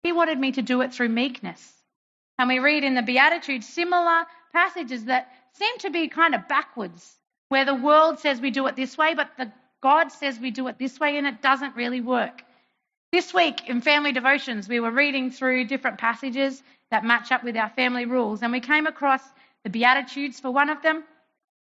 He 0.03 0.11
wanted 0.11 0.39
me 0.39 0.51
to 0.53 0.61
do 0.61 0.81
it 0.81 0.93
through 0.93 1.09
meekness. 1.09 1.73
And 2.39 2.49
we 2.49 2.59
read 2.59 2.83
in 2.83 2.95
the 2.95 3.01
Beatitudes 3.01 3.67
similar 3.67 4.25
passages 4.51 5.05
that 5.05 5.31
seem 5.53 5.77
to 5.79 5.89
be 5.89 6.07
kind 6.07 6.33
of 6.33 6.47
backwards, 6.47 7.17
where 7.49 7.65
the 7.65 7.75
world 7.75 8.19
says 8.19 8.41
we 8.41 8.51
do 8.51 8.67
it 8.67 8.75
this 8.75 8.97
way, 8.97 9.13
but 9.13 9.29
the 9.37 9.51
God 9.81 10.11
says 10.11 10.39
we 10.39 10.51
do 10.51 10.67
it 10.67 10.77
this 10.77 10.99
way, 10.99 11.17
and 11.17 11.27
it 11.27 11.41
doesn't 11.41 11.75
really 11.75 12.01
work. 12.01 12.43
This 13.11 13.33
week 13.33 13.67
in 13.67 13.81
family 13.81 14.11
devotions, 14.11 14.69
we 14.69 14.79
were 14.79 14.91
reading 14.91 15.31
through 15.31 15.65
different 15.65 15.97
passages 15.97 16.63
that 16.91 17.03
match 17.03 17.31
up 17.31 17.43
with 17.43 17.57
our 17.57 17.69
family 17.69 18.05
rules, 18.05 18.41
and 18.41 18.51
we 18.51 18.59
came 18.59 18.87
across 18.87 19.21
the 19.63 19.69
Beatitudes 19.69 20.39
for 20.39 20.51
one 20.51 20.69
of 20.69 20.81
them, 20.81 21.03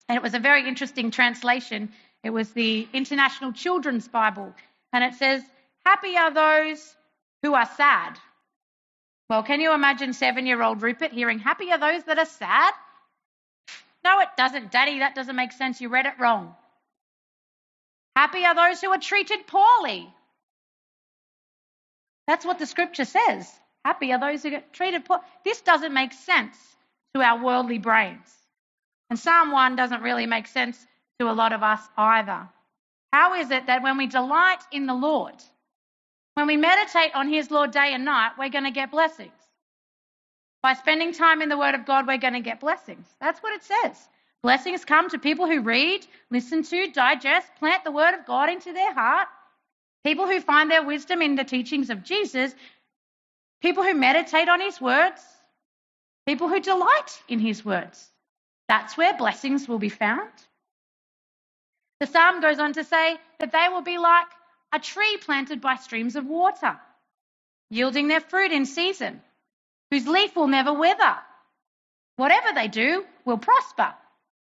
and 0.09 0.17
it 0.17 0.23
was 0.23 0.35
a 0.35 0.39
very 0.39 0.67
interesting 0.67 1.11
translation. 1.11 1.91
It 2.23 2.31
was 2.31 2.51
the 2.53 2.89
International 2.93 3.53
Children's 3.53 4.09
Bible, 4.09 4.53
and 4.93 5.05
it 5.05 5.15
says, 5.15 5.43
Happy 5.85 6.17
are 6.17 6.33
those 6.33 6.95
who 7.43 7.55
are 7.55 7.69
sad. 7.77 8.19
Well, 9.29 9.43
can 9.43 9.61
you 9.61 9.75
imagine 9.75 10.13
seven 10.13 10.47
year 10.47 10.63
old 10.63 10.83
Rupert 10.83 11.13
hearing, 11.13 11.39
Happy 11.39 11.71
are 11.71 11.79
those 11.79 12.05
that 12.05 12.19
are 12.19 12.25
sad? 12.25 12.73
No, 14.05 14.21
it 14.21 14.29
doesn't, 14.37 14.71
Daddy. 14.71 15.01
That 15.01 15.15
doesn't 15.15 15.37
make 15.37 15.53
sense. 15.53 15.81
You 15.81 15.89
read 15.89 16.07
it 16.07 16.15
wrong. 16.19 16.55
Happy 18.17 18.45
are 18.45 18.55
those 18.55 18.81
who 18.81 18.91
are 18.91 18.99
treated 18.99 19.47
poorly. 19.47 20.13
That's 22.27 22.45
what 22.45 22.59
the 22.59 22.67
scripture 22.67 23.05
says. 23.05 23.51
Happy 23.85 24.13
are 24.13 24.21
those 24.21 24.43
who 24.43 24.51
get 24.51 24.73
treated 24.73 25.05
poor. 25.05 25.21
This 25.45 25.61
doesn't 25.61 25.93
make 25.93 26.13
sense 26.13 26.57
to 27.15 27.23
our 27.23 27.43
worldly 27.43 27.79
brains. 27.79 28.35
And 29.11 29.19
Psalm 29.19 29.53
1 29.53 29.77
doesn't 29.77 30.03
really 30.03 30.27
make 30.27 30.47
sense 30.47 30.79
to 31.19 31.31
a 31.31 31.33
lot 31.33 31.53
of 31.53 31.63
us 31.63 31.81
either. 31.97 32.49
How 33.13 33.35
is 33.35 33.51
it 33.51 33.67
that 33.67 33.83
when 33.83 33.97
we 33.97 34.07
delight 34.07 34.61
in 34.71 34.87
the 34.87 34.95
Lord, 34.95 35.35
when 36.39 36.47
we 36.47 36.57
meditate 36.57 37.17
on 37.17 37.29
His 37.29 37.51
Lord 37.51 37.73
day 37.73 37.93
and 37.95 38.05
night, 38.05 38.31
we're 38.39 38.49
going 38.49 38.63
to 38.63 38.71
get 38.71 38.93
blessings? 38.93 39.33
By 40.63 40.75
spending 40.75 41.13
time 41.13 41.43
in 41.43 41.49
the 41.49 41.59
Word 41.59 41.75
of 41.75 41.85
God, 41.85 42.07
we're 42.07 42.17
going 42.19 42.35
to 42.35 42.41
get 42.41 42.61
blessings. 42.61 43.09
That's 43.21 43.41
what 43.41 43.55
it 43.55 43.65
says. 43.65 44.09
Blessings 44.45 44.85
come 44.85 45.11
to 45.11 45.19
people 45.19 45.49
who 45.49 45.63
read, 45.63 46.07
listen 46.31 46.63
to, 46.63 46.93
digest, 46.93 47.49
plant 47.59 47.83
the 47.83 47.91
Word 47.91 48.15
of 48.15 48.25
God 48.25 48.51
into 48.51 48.73
their 48.73 48.95
heart, 48.95 49.27
people 50.05 50.29
who 50.29 50.41
find 50.41 50.71
their 50.71 50.85
wisdom 50.85 51.23
in 51.23 51.35
the 51.35 51.43
teachings 51.43 51.91
of 51.91 52.05
Jesus, 52.05 52.55
people 53.61 53.83
who 53.83 53.95
meditate 53.95 54.49
on 54.49 54.61
His 54.61 54.81
words, 54.81 55.21
people 56.25 56.49
who 56.49 56.61
delight 56.61 57.21
in 57.27 57.41
His 57.41 57.65
words. 57.65 58.13
That's 58.69 58.97
where 58.97 59.17
blessings 59.17 59.67
will 59.67 59.81
be 59.81 59.89
found. 59.89 60.31
The 61.99 62.07
psalm 62.07 62.41
goes 62.41 62.61
on 62.61 62.75
to 62.75 62.85
say 62.85 63.17
that 63.41 63.51
they 63.51 63.67
will 63.73 63.83
be 63.83 63.99
like 63.99 64.29
a 64.73 64.79
tree 64.79 65.17
planted 65.19 65.61
by 65.61 65.77
streams 65.77 66.17
of 66.17 66.27
water, 66.27 66.79
yielding 67.71 68.09
their 68.09 68.21
fruit 68.21 68.53
in 68.53 68.67
season 68.67 69.23
whose 69.91 70.07
leaf 70.07 70.37
will 70.37 70.49
never 70.49 70.73
wither. 70.73 71.17
Whatever 72.17 72.49
they 72.55 72.69
do 72.69 73.05
will 73.25 73.39
prosper. 73.39 73.95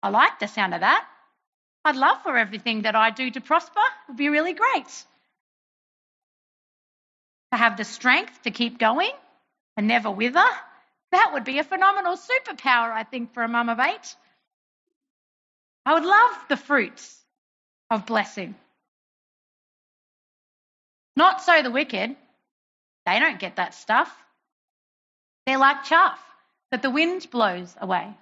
I 0.03 0.09
like 0.09 0.39
the 0.39 0.47
sound 0.47 0.73
of 0.73 0.81
that. 0.81 1.05
I'd 1.85 1.95
love 1.95 2.21
for 2.23 2.37
everything 2.37 2.83
that 2.83 2.95
I 2.95 3.11
do 3.11 3.29
to 3.31 3.41
prosper. 3.41 3.79
It 3.79 4.11
would 4.11 4.17
be 4.17 4.29
really 4.29 4.53
great. 4.53 5.05
To 7.51 7.57
have 7.57 7.77
the 7.77 7.83
strength 7.83 8.41
to 8.43 8.51
keep 8.51 8.77
going 8.77 9.11
and 9.77 9.87
never 9.87 10.09
wither, 10.09 10.45
that 11.11 11.31
would 11.33 11.43
be 11.43 11.59
a 11.59 11.63
phenomenal 11.63 12.17
superpower, 12.17 12.91
I 12.91 13.03
think, 13.03 13.33
for 13.33 13.43
a 13.43 13.47
mum 13.47 13.69
of 13.69 13.79
eight. 13.79 14.15
I 15.85 15.93
would 15.93 16.05
love 16.05 16.37
the 16.49 16.57
fruits 16.57 17.17
of 17.89 18.05
blessing. 18.05 18.55
Not 21.15 21.41
so 21.41 21.61
the 21.61 21.71
wicked. 21.71 22.15
They 23.05 23.19
don't 23.19 23.39
get 23.39 23.57
that 23.57 23.73
stuff. 23.73 24.11
They're 25.45 25.57
like 25.57 25.83
chaff 25.83 26.19
that 26.71 26.81
the 26.81 26.89
wind 26.89 27.27
blows 27.31 27.75
away. 27.79 28.13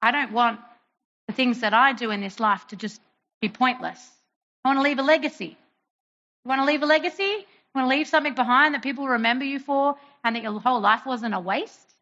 I 0.00 0.10
don't 0.12 0.32
want 0.32 0.60
the 1.26 1.34
things 1.34 1.60
that 1.60 1.74
I 1.74 1.92
do 1.92 2.10
in 2.10 2.20
this 2.20 2.38
life 2.38 2.66
to 2.68 2.76
just 2.76 3.00
be 3.40 3.48
pointless. 3.48 4.00
I 4.64 4.68
want 4.68 4.78
to 4.78 4.82
leave 4.82 4.98
a 4.98 5.02
legacy. 5.02 5.56
You 6.44 6.48
want 6.48 6.60
to 6.60 6.64
leave 6.64 6.82
a 6.82 6.86
legacy? 6.86 7.22
You 7.22 7.44
want 7.74 7.90
to 7.90 7.96
leave 7.96 8.06
something 8.06 8.34
behind 8.34 8.74
that 8.74 8.82
people 8.82 9.08
remember 9.08 9.44
you 9.44 9.58
for 9.58 9.96
and 10.24 10.36
that 10.36 10.42
your 10.42 10.60
whole 10.60 10.80
life 10.80 11.04
wasn't 11.04 11.34
a 11.34 11.40
waste? 11.40 11.94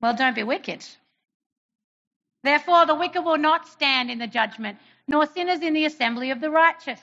Well, 0.00 0.14
don't 0.14 0.34
be 0.34 0.42
wicked. 0.42 0.84
Therefore, 2.44 2.86
the 2.86 2.94
wicked 2.94 3.24
will 3.24 3.36
not 3.36 3.68
stand 3.68 4.10
in 4.10 4.18
the 4.18 4.26
judgment, 4.26 4.78
nor 5.06 5.26
sinners 5.26 5.60
in 5.60 5.74
the 5.74 5.84
assembly 5.84 6.30
of 6.30 6.40
the 6.40 6.50
righteous. 6.50 7.00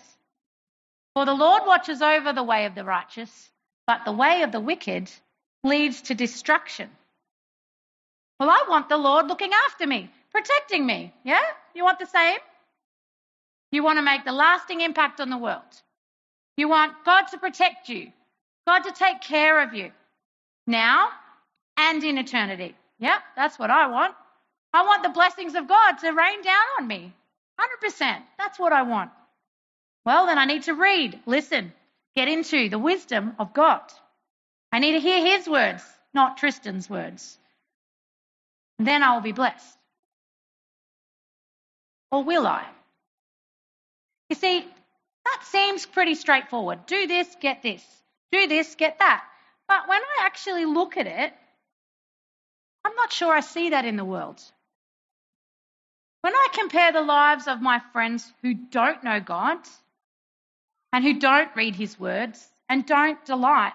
For 1.16 1.26
the 1.26 1.34
Lord 1.34 1.64
watches 1.66 2.02
over 2.02 2.34
the 2.34 2.44
way 2.44 2.66
of 2.66 2.76
the 2.76 2.84
righteous, 2.84 3.50
but 3.88 4.04
the 4.06 4.12
way 4.12 4.42
of 4.44 4.52
the 4.52 4.60
wicked 4.60 5.10
leads 5.64 6.02
to 6.04 6.14
destruction. 6.14 6.90
Well, 8.40 8.50
I 8.50 8.66
want 8.68 8.90
the 8.90 8.98
Lord 8.98 9.28
looking 9.28 9.52
after 9.66 9.88
me, 9.88 10.12
protecting 10.32 10.86
me. 10.86 11.14
Yeah? 11.24 11.42
You 11.74 11.86
want 11.86 12.00
the 12.00 12.06
same? 12.06 12.38
You 13.72 13.82
want 13.84 13.98
to 13.98 14.04
make 14.04 14.26
the 14.26 14.34
lasting 14.34 14.82
impact 14.82 15.22
on 15.22 15.30
the 15.30 15.38
world. 15.38 15.64
You 16.58 16.68
want 16.68 16.94
God 17.06 17.24
to 17.28 17.38
protect 17.38 17.88
you, 17.88 18.12
God 18.68 18.80
to 18.82 18.92
take 18.92 19.22
care 19.22 19.62
of 19.64 19.74
you 19.74 19.92
now 20.68 21.10
and 21.78 22.04
in 22.04 22.18
eternity. 22.18 22.76
Yeah, 23.00 23.20
that's 23.36 23.58
what 23.58 23.70
I 23.70 23.88
want. 23.88 24.14
I 24.74 24.86
want 24.86 25.04
the 25.04 25.10
blessings 25.10 25.56
of 25.56 25.68
God 25.68 25.94
to 26.00 26.12
rain 26.12 26.42
down 26.42 26.66
on 26.80 26.88
me. 26.88 27.14
100%. 27.60 28.22
That's 28.38 28.60
what 28.60 28.74
I 28.74 28.84
want. 28.84 29.12
Well, 30.06 30.28
then 30.28 30.38
I 30.38 30.46
need 30.46 30.64
to 30.64 30.74
read, 30.74 31.20
listen, 31.26 31.74
get 32.16 32.28
into 32.28 32.70
the 32.70 32.78
wisdom 32.78 33.36
of 33.40 33.54
God. 33.54 33.82
I 34.72 34.80
need 34.80 34.94
to 34.94 35.00
hear 35.00 35.26
his 35.26 35.48
words, 35.48 35.84
not 36.14 36.38
Tristan's 36.38 36.90
words. 36.90 37.40
Then 38.78 39.02
I 39.02 39.14
will 39.14 39.22
be 39.22 39.32
blessed. 39.32 39.78
Or 42.12 42.24
will 42.24 42.46
I? 42.46 42.66
You 44.30 44.36
see, 44.36 44.66
that 45.26 45.42
seems 45.46 45.86
pretty 45.86 46.16
straightforward. 46.16 46.86
Do 46.86 47.08
this, 47.08 47.36
get 47.42 47.64
this. 47.64 47.84
Do 48.32 48.48
this, 48.48 48.76
get 48.76 49.00
that. 49.00 49.24
But 49.68 49.88
when 49.88 50.02
I 50.02 50.26
actually 50.26 50.66
look 50.66 50.98
at 50.98 51.08
it, 51.08 51.34
I'm 52.84 52.96
not 52.96 53.12
sure 53.12 53.34
I 53.34 53.40
see 53.40 53.72
that 53.72 53.86
in 53.86 53.96
the 53.96 54.06
world. 54.06 54.40
When 56.22 56.36
I 56.36 56.48
compare 56.54 56.92
the 56.92 57.02
lives 57.02 57.48
of 57.48 57.62
my 57.62 57.82
friends 57.92 58.32
who 58.44 58.54
don't 58.54 59.04
know 59.04 59.20
God 59.20 59.60
and 60.96 61.04
who 61.04 61.20
don't 61.20 61.54
read 61.58 61.76
his 61.76 62.00
words 62.00 62.42
and 62.70 62.86
don't 62.86 63.24
delight 63.26 63.74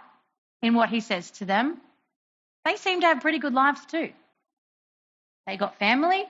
in 0.63 0.73
what 0.73 0.89
he 0.89 1.01
says 1.01 1.31
to 1.33 1.45
them, 1.45 1.77
they 2.65 2.77
seem 2.77 3.03
to 3.03 3.09
have 3.09 3.21
pretty 3.21 3.39
good 3.39 3.53
lives 3.53 3.85
too. 3.85 4.09
They 5.47 5.59
got 5.59 5.79
family, 5.79 6.25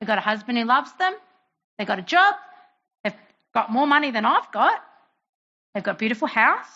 they've 0.00 0.06
got 0.06 0.16
a 0.16 0.22
husband 0.22 0.56
who 0.56 0.64
loves 0.64 0.90
them, 0.94 1.14
they've 1.76 1.86
got 1.86 1.98
a 1.98 2.02
job, 2.16 2.34
they've 3.04 3.12
got 3.52 3.70
more 3.70 3.86
money 3.86 4.10
than 4.10 4.24
I've 4.24 4.50
got, 4.50 4.82
they've 5.74 5.84
got 5.84 5.96
a 5.96 5.98
beautiful 5.98 6.28
house, 6.28 6.72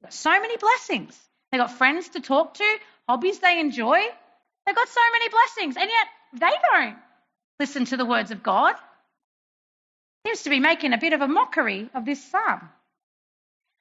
they've 0.00 0.06
got 0.06 0.14
so 0.14 0.30
many 0.30 0.56
blessings. 0.56 1.18
They've 1.50 1.60
got 1.60 1.72
friends 1.72 2.10
to 2.10 2.20
talk 2.20 2.54
to, 2.54 2.76
hobbies 3.08 3.40
they 3.40 3.58
enjoy. 3.58 3.98
They've 4.66 4.76
got 4.76 4.88
so 4.88 5.00
many 5.12 5.28
blessings, 5.30 5.76
and 5.76 5.90
yet 5.90 6.06
they 6.34 6.56
don't 6.70 6.96
listen 7.58 7.86
to 7.86 7.96
the 7.96 8.06
words 8.06 8.30
of 8.30 8.40
God 8.40 8.76
seems 10.26 10.42
to 10.42 10.50
be 10.50 10.60
making 10.60 10.92
a 10.92 10.98
bit 10.98 11.12
of 11.12 11.20
a 11.20 11.28
mockery 11.28 11.88
of 11.94 12.04
this 12.04 12.22
psalm. 12.30 12.68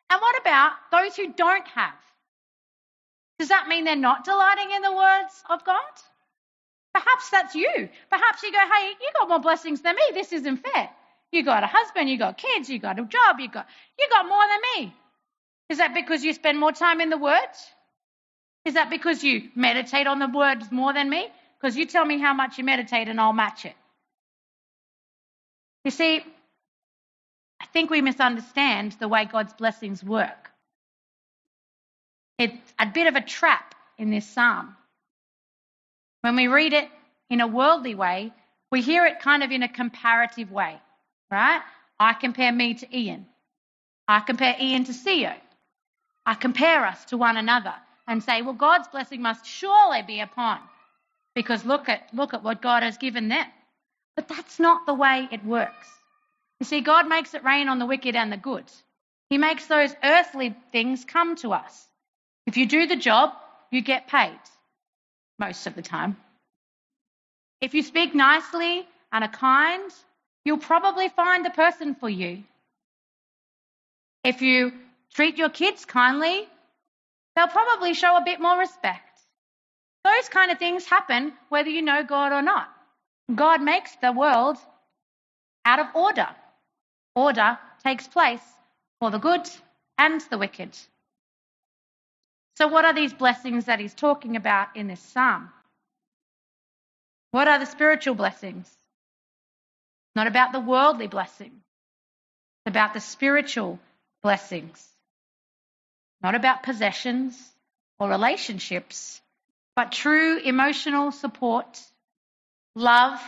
And 0.09 0.21
what 0.21 0.39
about 0.41 0.71
those 0.91 1.15
who 1.15 1.33
don't 1.33 1.67
have 1.69 1.93
Does 3.39 3.49
that 3.49 3.67
mean 3.67 3.85
they're 3.85 3.95
not 3.95 4.25
delighting 4.25 4.71
in 4.71 4.81
the 4.81 4.93
words 4.95 5.43
of 5.49 5.63
God? 5.65 5.79
Perhaps 6.93 7.29
that's 7.29 7.55
you. 7.55 7.89
Perhaps 8.09 8.43
you 8.43 8.51
go, 8.51 8.57
hey, 8.57 8.89
you 8.89 9.09
got 9.17 9.29
more 9.29 9.39
blessings 9.39 9.81
than 9.81 9.95
me. 9.95 10.01
This 10.13 10.33
isn't 10.33 10.57
fair. 10.57 10.89
You 11.31 11.43
got 11.43 11.63
a 11.63 11.67
husband, 11.67 12.09
you 12.09 12.17
got 12.17 12.37
kids, 12.37 12.69
you 12.69 12.79
got 12.79 12.99
a 12.99 13.03
job, 13.05 13.39
you 13.39 13.49
got 13.49 13.67
you 13.97 14.07
got 14.09 14.27
more 14.27 14.43
than 14.47 14.85
me. 14.85 14.95
Is 15.69 15.77
that 15.77 15.93
because 15.93 16.23
you 16.23 16.33
spend 16.33 16.59
more 16.59 16.71
time 16.71 17.01
in 17.01 17.09
the 17.09 17.17
Word? 17.17 17.53
Is 18.65 18.73
that 18.73 18.89
because 18.89 19.23
you 19.23 19.49
meditate 19.55 20.07
on 20.07 20.19
the 20.19 20.27
words 20.27 20.71
more 20.71 20.93
than 20.93 21.09
me? 21.09 21.27
Because 21.59 21.77
you 21.77 21.85
tell 21.85 22.05
me 22.05 22.19
how 22.19 22.33
much 22.33 22.57
you 22.57 22.63
meditate 22.63 23.07
and 23.07 23.21
I'll 23.21 23.33
match 23.33 23.65
it. 23.65 23.75
You 25.85 25.91
see, 25.91 26.21
I 27.61 27.65
think 27.67 27.89
we 27.89 28.01
misunderstand 28.01 28.93
the 28.99 29.07
way 29.07 29.25
God's 29.25 29.53
blessings 29.53 30.03
work. 30.03 30.51
It's 32.37 32.73
a 32.77 32.85
bit 32.85 33.07
of 33.07 33.15
a 33.15 33.21
trap 33.21 33.75
in 33.97 34.09
this 34.11 34.25
psalm. 34.25 34.75
When 36.21 36.35
we 36.35 36.47
read 36.47 36.73
it 36.73 36.89
in 37.29 37.41
a 37.41 37.47
worldly 37.47 37.95
way, 37.95 38.33
we 38.71 38.81
hear 38.81 39.05
it 39.05 39.19
kind 39.19 39.43
of 39.43 39.51
in 39.51 39.63
a 39.63 39.69
comparative 39.69 40.51
way, 40.51 40.79
right? 41.31 41.61
I 41.99 42.13
compare 42.13 42.51
me 42.51 42.75
to 42.75 42.97
Ian. 42.97 43.25
I 44.07 44.19
compare 44.21 44.55
Ian 44.59 44.85
to 44.85 44.93
Theo. 44.93 45.33
I 46.25 46.33
compare 46.33 46.85
us 46.85 47.05
to 47.05 47.17
one 47.17 47.37
another 47.37 47.73
and 48.07 48.23
say, 48.23 48.41
well, 48.41 48.53
God's 48.53 48.87
blessing 48.87 49.21
must 49.21 49.45
surely 49.45 50.01
be 50.01 50.19
upon, 50.19 50.59
because 51.35 51.65
look 51.65 51.89
at, 51.89 52.09
look 52.13 52.33
at 52.33 52.43
what 52.43 52.61
God 52.61 52.83
has 52.83 52.97
given 52.97 53.29
them. 53.29 53.45
But 54.19 54.27
that's 54.27 54.59
not 54.59 54.85
the 54.85 54.93
way 54.93 55.29
it 55.31 55.45
works. 55.45 55.87
You 56.59 56.65
see, 56.65 56.81
God 56.81 57.07
makes 57.07 57.33
it 57.33 57.45
rain 57.45 57.69
on 57.69 57.79
the 57.79 57.85
wicked 57.85 58.17
and 58.17 58.29
the 58.29 58.35
good. 58.35 58.65
He 59.29 59.37
makes 59.37 59.67
those 59.67 59.95
earthly 60.03 60.53
things 60.73 61.05
come 61.05 61.37
to 61.37 61.53
us. 61.53 61.87
If 62.45 62.57
you 62.57 62.65
do 62.65 62.85
the 62.85 62.97
job, 62.97 63.31
you 63.71 63.79
get 63.79 64.09
paid 64.09 64.41
most 65.39 65.67
of 65.67 65.75
the 65.75 65.81
time. 65.81 66.17
If 67.61 67.73
you 67.73 67.81
speak 67.81 68.13
nicely 68.13 68.85
and 69.13 69.23
are 69.23 69.29
kind, 69.29 69.89
you'll 70.43 70.57
probably 70.57 71.07
find 71.07 71.45
the 71.45 71.51
person 71.51 71.95
for 71.95 72.09
you. 72.09 72.43
If 74.25 74.41
you 74.41 74.73
treat 75.13 75.37
your 75.37 75.47
kids 75.47 75.85
kindly, 75.85 76.45
they'll 77.37 77.47
probably 77.47 77.93
show 77.93 78.17
a 78.17 78.25
bit 78.25 78.41
more 78.41 78.59
respect. 78.59 79.17
Those 80.03 80.27
kind 80.27 80.51
of 80.51 80.59
things 80.59 80.85
happen 80.85 81.31
whether 81.47 81.69
you 81.69 81.81
know 81.81 82.03
God 82.03 82.33
or 82.33 82.41
not. 82.41 82.67
God 83.33 83.61
makes 83.61 83.95
the 83.97 84.11
world 84.11 84.57
out 85.65 85.79
of 85.79 85.87
order. 85.95 86.27
Order 87.15 87.59
takes 87.83 88.07
place 88.07 88.41
for 88.99 89.11
the 89.11 89.19
good 89.19 89.47
and 89.97 90.21
the 90.29 90.37
wicked. 90.37 90.75
So, 92.57 92.67
what 92.67 92.85
are 92.85 92.93
these 92.93 93.13
blessings 93.13 93.65
that 93.65 93.79
he's 93.79 93.93
talking 93.93 94.35
about 94.35 94.75
in 94.75 94.87
this 94.87 94.99
psalm? 94.99 95.49
What 97.31 97.47
are 97.47 97.59
the 97.59 97.65
spiritual 97.65 98.15
blessings? 98.15 98.69
Not 100.15 100.27
about 100.27 100.51
the 100.51 100.59
worldly 100.59 101.07
blessing, 101.07 101.51
it's 101.53 102.71
about 102.71 102.93
the 102.93 102.99
spiritual 102.99 103.79
blessings. 104.21 104.85
Not 106.21 106.35
about 106.35 106.63
possessions 106.63 107.37
or 107.97 108.09
relationships, 108.09 109.21
but 109.75 109.93
true 109.93 110.37
emotional 110.37 111.11
support, 111.11 111.79
love, 112.79 113.19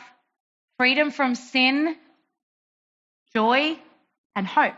freedom 0.77 1.11
from 1.11 1.35
sin, 1.35 1.95
joy, 3.35 3.77
and 4.35 4.47
hope. 4.47 4.73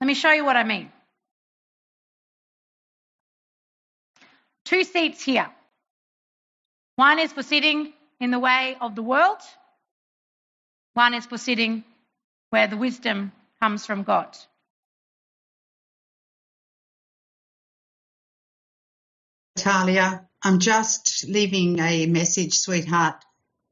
Let 0.00 0.06
me 0.06 0.14
show 0.14 0.32
you 0.32 0.44
what 0.44 0.56
I 0.56 0.64
mean. 0.64 0.90
Two 4.64 4.84
seats 4.84 5.22
here. 5.22 5.48
One 6.96 7.18
is 7.18 7.32
for 7.32 7.42
sitting 7.42 7.92
in 8.20 8.30
the 8.30 8.38
way 8.38 8.76
of 8.80 8.94
the 8.94 9.02
world, 9.02 9.38
one 10.94 11.12
is 11.12 11.26
for 11.26 11.36
sitting 11.38 11.84
where 12.50 12.66
the 12.66 12.76
wisdom 12.76 13.32
comes 13.60 13.84
from 13.84 14.02
God. 14.02 14.36
Talia, 19.56 20.25
I'm 20.42 20.58
just 20.58 21.24
leaving 21.28 21.78
a 21.78 22.06
message, 22.06 22.58
sweetheart, 22.58 23.24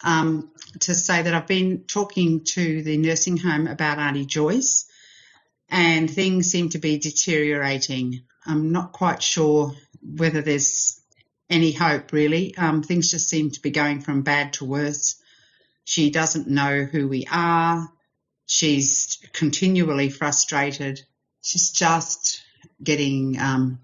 um, 0.03 0.50
to 0.81 0.94
say 0.94 1.22
that 1.22 1.35
I've 1.35 1.46
been 1.46 1.85
talking 1.87 2.44
to 2.44 2.83
the 2.83 2.96
nursing 2.96 3.37
home 3.37 3.66
about 3.66 3.98
Auntie 3.98 4.27
Joyce, 4.27 4.87
and 5.68 6.11
things 6.11 6.50
seem 6.50 6.70
to 6.70 6.79
be 6.79 6.98
deteriorating. 6.98 8.22
I'm 8.46 8.72
not 8.72 8.92
quite 8.92 9.22
sure 9.22 9.72
whether 10.03 10.42
there's 10.42 11.00
any 11.48 11.72
hope, 11.72 12.12
really. 12.12 12.57
Um, 12.57 12.83
things 12.83 13.11
just 13.11 13.29
seem 13.29 13.50
to 13.53 13.62
be 13.62 13.70
going 13.70 14.00
from 14.00 14.22
bad 14.22 14.55
to 14.55 14.64
worse. 14.64 15.16
She 15.85 16.11
doesn't 16.11 16.48
know 16.48 16.85
who 16.85 17.09
we 17.09 17.27
are. 17.31 17.90
She's 18.46 19.18
continually 19.33 20.11
frustrated. 20.11 21.03
She's 21.42 21.70
just 21.70 22.42
getting, 22.83 23.38
um, 23.38 23.81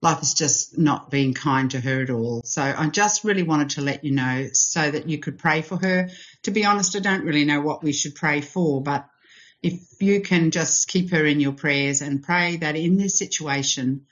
life 0.00 0.22
is 0.22 0.34
just 0.34 0.78
not 0.78 1.10
being 1.10 1.34
kind 1.34 1.70
to 1.72 1.80
her 1.80 2.02
at 2.02 2.10
all. 2.10 2.42
So 2.44 2.62
I 2.62 2.86
just 2.88 3.24
really 3.24 3.42
wanted 3.42 3.70
to 3.70 3.80
let 3.80 4.04
you 4.04 4.12
know 4.12 4.48
so 4.52 4.90
that 4.90 5.08
you 5.08 5.18
could 5.18 5.38
pray 5.38 5.62
for 5.62 5.76
her. 5.76 6.10
To 6.44 6.50
be 6.50 6.64
honest, 6.64 6.96
I 6.96 7.00
don't 7.00 7.24
really 7.24 7.44
know 7.44 7.60
what 7.60 7.82
we 7.82 7.92
should 7.92 8.14
pray 8.14 8.40
for, 8.40 8.80
but 8.80 9.08
if 9.62 9.80
you 10.00 10.20
can 10.20 10.52
just 10.52 10.86
keep 10.88 11.10
her 11.10 11.24
in 11.24 11.40
your 11.40 11.52
prayers 11.52 12.00
and 12.00 12.22
pray 12.22 12.56
that 12.58 12.76
in 12.76 12.96
this 12.96 13.18
situation, 13.18 14.06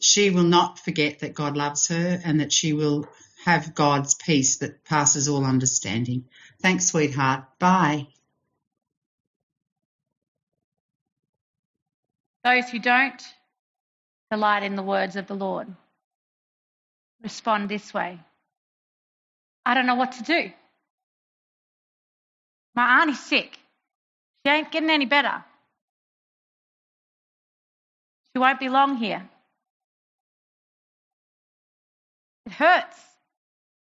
she 0.00 0.30
will 0.30 0.42
not 0.42 0.80
forget 0.80 1.20
that 1.20 1.34
God 1.34 1.56
loves 1.56 1.86
her 1.88 2.20
and 2.24 2.40
that 2.40 2.52
she 2.52 2.72
will 2.72 3.06
have 3.44 3.74
God's 3.74 4.14
peace 4.14 4.58
that 4.58 4.84
passes 4.84 5.28
all 5.28 5.44
understanding. 5.44 6.24
Thanks, 6.60 6.86
sweetheart. 6.86 7.44
Bye. 7.60 8.08
Those 12.42 12.68
who 12.68 12.80
don't 12.80 13.22
delight 14.32 14.62
in 14.62 14.76
the 14.76 14.82
words 14.82 15.16
of 15.16 15.26
the 15.26 15.34
Lord 15.34 15.68
respond 17.22 17.68
this 17.68 17.92
way 17.92 18.18
I 19.64 19.74
don't 19.74 19.86
know 19.86 19.94
what 19.94 20.12
to 20.12 20.24
do. 20.24 20.50
My 22.74 23.00
auntie's 23.00 23.20
sick. 23.20 23.56
She 24.44 24.52
ain't 24.52 24.72
getting 24.72 24.90
any 24.90 25.06
better. 25.06 25.44
She 28.34 28.40
won't 28.40 28.58
be 28.58 28.68
long 28.68 28.96
here. 28.96 29.22
It 32.46 32.52
hurts. 32.52 32.96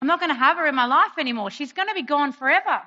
I'm 0.01 0.07
not 0.07 0.19
going 0.19 0.31
to 0.31 0.43
have 0.45 0.57
her 0.57 0.65
in 0.65 0.73
my 0.73 0.87
life 0.87 1.19
anymore. 1.19 1.51
She's 1.51 1.73
going 1.73 1.89
to 1.89 1.93
be 1.93 2.01
gone 2.01 2.31
forever. 2.31 2.81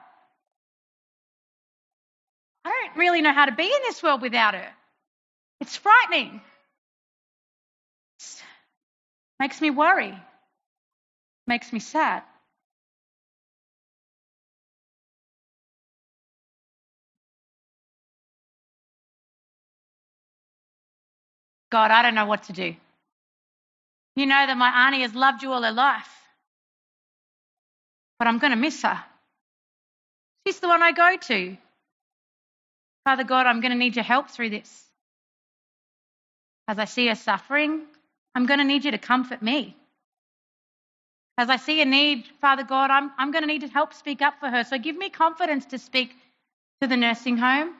I 2.64 2.68
don't 2.68 2.96
really 2.96 3.22
know 3.22 3.32
how 3.32 3.44
to 3.44 3.52
be 3.52 3.64
in 3.64 3.82
this 3.86 4.02
world 4.02 4.20
without 4.20 4.54
her. 4.54 4.68
It's 5.60 5.76
frightening. 5.76 6.40
Makes 9.40 9.62
me 9.62 9.70
worry. 9.70 10.14
Makes 11.46 11.72
me 11.72 11.80
sad. 11.80 12.22
God, 21.72 21.90
I 21.90 22.02
don't 22.02 22.14
know 22.14 22.26
what 22.26 22.44
to 22.44 22.52
do. 22.52 22.74
You 24.16 24.26
know 24.26 24.46
that 24.46 24.56
my 24.56 24.86
auntie 24.86 25.02
has 25.02 25.14
loved 25.14 25.42
you 25.42 25.52
all 25.52 25.62
her 25.62 25.72
life, 25.72 26.10
but 28.18 28.28
I'm 28.28 28.38
going 28.38 28.50
to 28.50 28.56
miss 28.56 28.82
her. 28.82 29.02
She's 30.46 30.60
the 30.60 30.68
one 30.68 30.82
I 30.82 30.92
go 30.92 31.16
to. 31.16 31.56
Father 33.04 33.24
God, 33.24 33.46
I'm 33.46 33.60
going 33.60 33.72
to 33.72 33.78
need 33.78 33.96
your 33.96 34.04
help 34.04 34.28
through 34.30 34.50
this. 34.50 34.84
As 36.68 36.78
I 36.78 36.84
see 36.84 37.06
her 37.06 37.14
suffering, 37.14 37.82
I'm 38.34 38.46
going 38.46 38.58
to 38.58 38.64
need 38.64 38.84
you 38.84 38.90
to 38.92 38.98
comfort 38.98 39.42
me. 39.42 39.76
As 41.36 41.48
I 41.48 41.56
see 41.56 41.80
a 41.80 41.84
need, 41.84 42.26
Father 42.40 42.64
God, 42.64 42.90
I'm, 42.90 43.10
I'm 43.18 43.32
going 43.32 43.42
to 43.42 43.48
need 43.48 43.62
to 43.62 43.68
help 43.68 43.94
speak 43.94 44.22
up 44.22 44.34
for 44.40 44.48
her. 44.48 44.64
So 44.64 44.78
give 44.78 44.96
me 44.96 45.10
confidence 45.10 45.66
to 45.66 45.78
speak 45.78 46.14
to 46.80 46.88
the 46.88 46.96
nursing 46.96 47.38
home. 47.38 47.72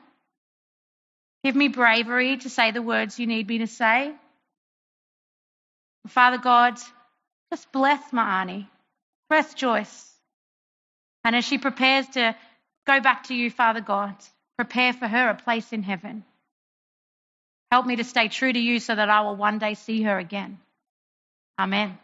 Give 1.43 1.55
me 1.55 1.67
bravery 1.67 2.37
to 2.37 2.49
say 2.49 2.71
the 2.71 2.81
words 2.81 3.19
you 3.19 3.27
need 3.27 3.47
me 3.47 3.59
to 3.59 3.67
say. 3.67 4.13
Father 6.07 6.37
God, 6.37 6.77
just 7.51 7.71
bless 7.71 8.11
my 8.11 8.41
auntie. 8.41 8.67
Bless 9.29 9.53
Joyce. 9.53 10.11
And 11.23 11.35
as 11.35 11.45
she 11.45 11.57
prepares 11.57 12.07
to 12.09 12.35
go 12.87 12.99
back 12.99 13.25
to 13.25 13.35
you, 13.35 13.51
Father 13.51 13.81
God, 13.81 14.15
prepare 14.57 14.93
for 14.93 15.07
her 15.07 15.29
a 15.29 15.35
place 15.35 15.71
in 15.71 15.83
heaven. 15.83 16.23
Help 17.71 17.85
me 17.85 17.95
to 17.95 18.03
stay 18.03 18.27
true 18.27 18.51
to 18.51 18.59
you 18.59 18.79
so 18.79 18.93
that 18.93 19.09
I 19.09 19.21
will 19.21 19.35
one 19.35 19.57
day 19.57 19.75
see 19.75 20.03
her 20.03 20.19
again. 20.19 20.59
Amen. 21.57 21.97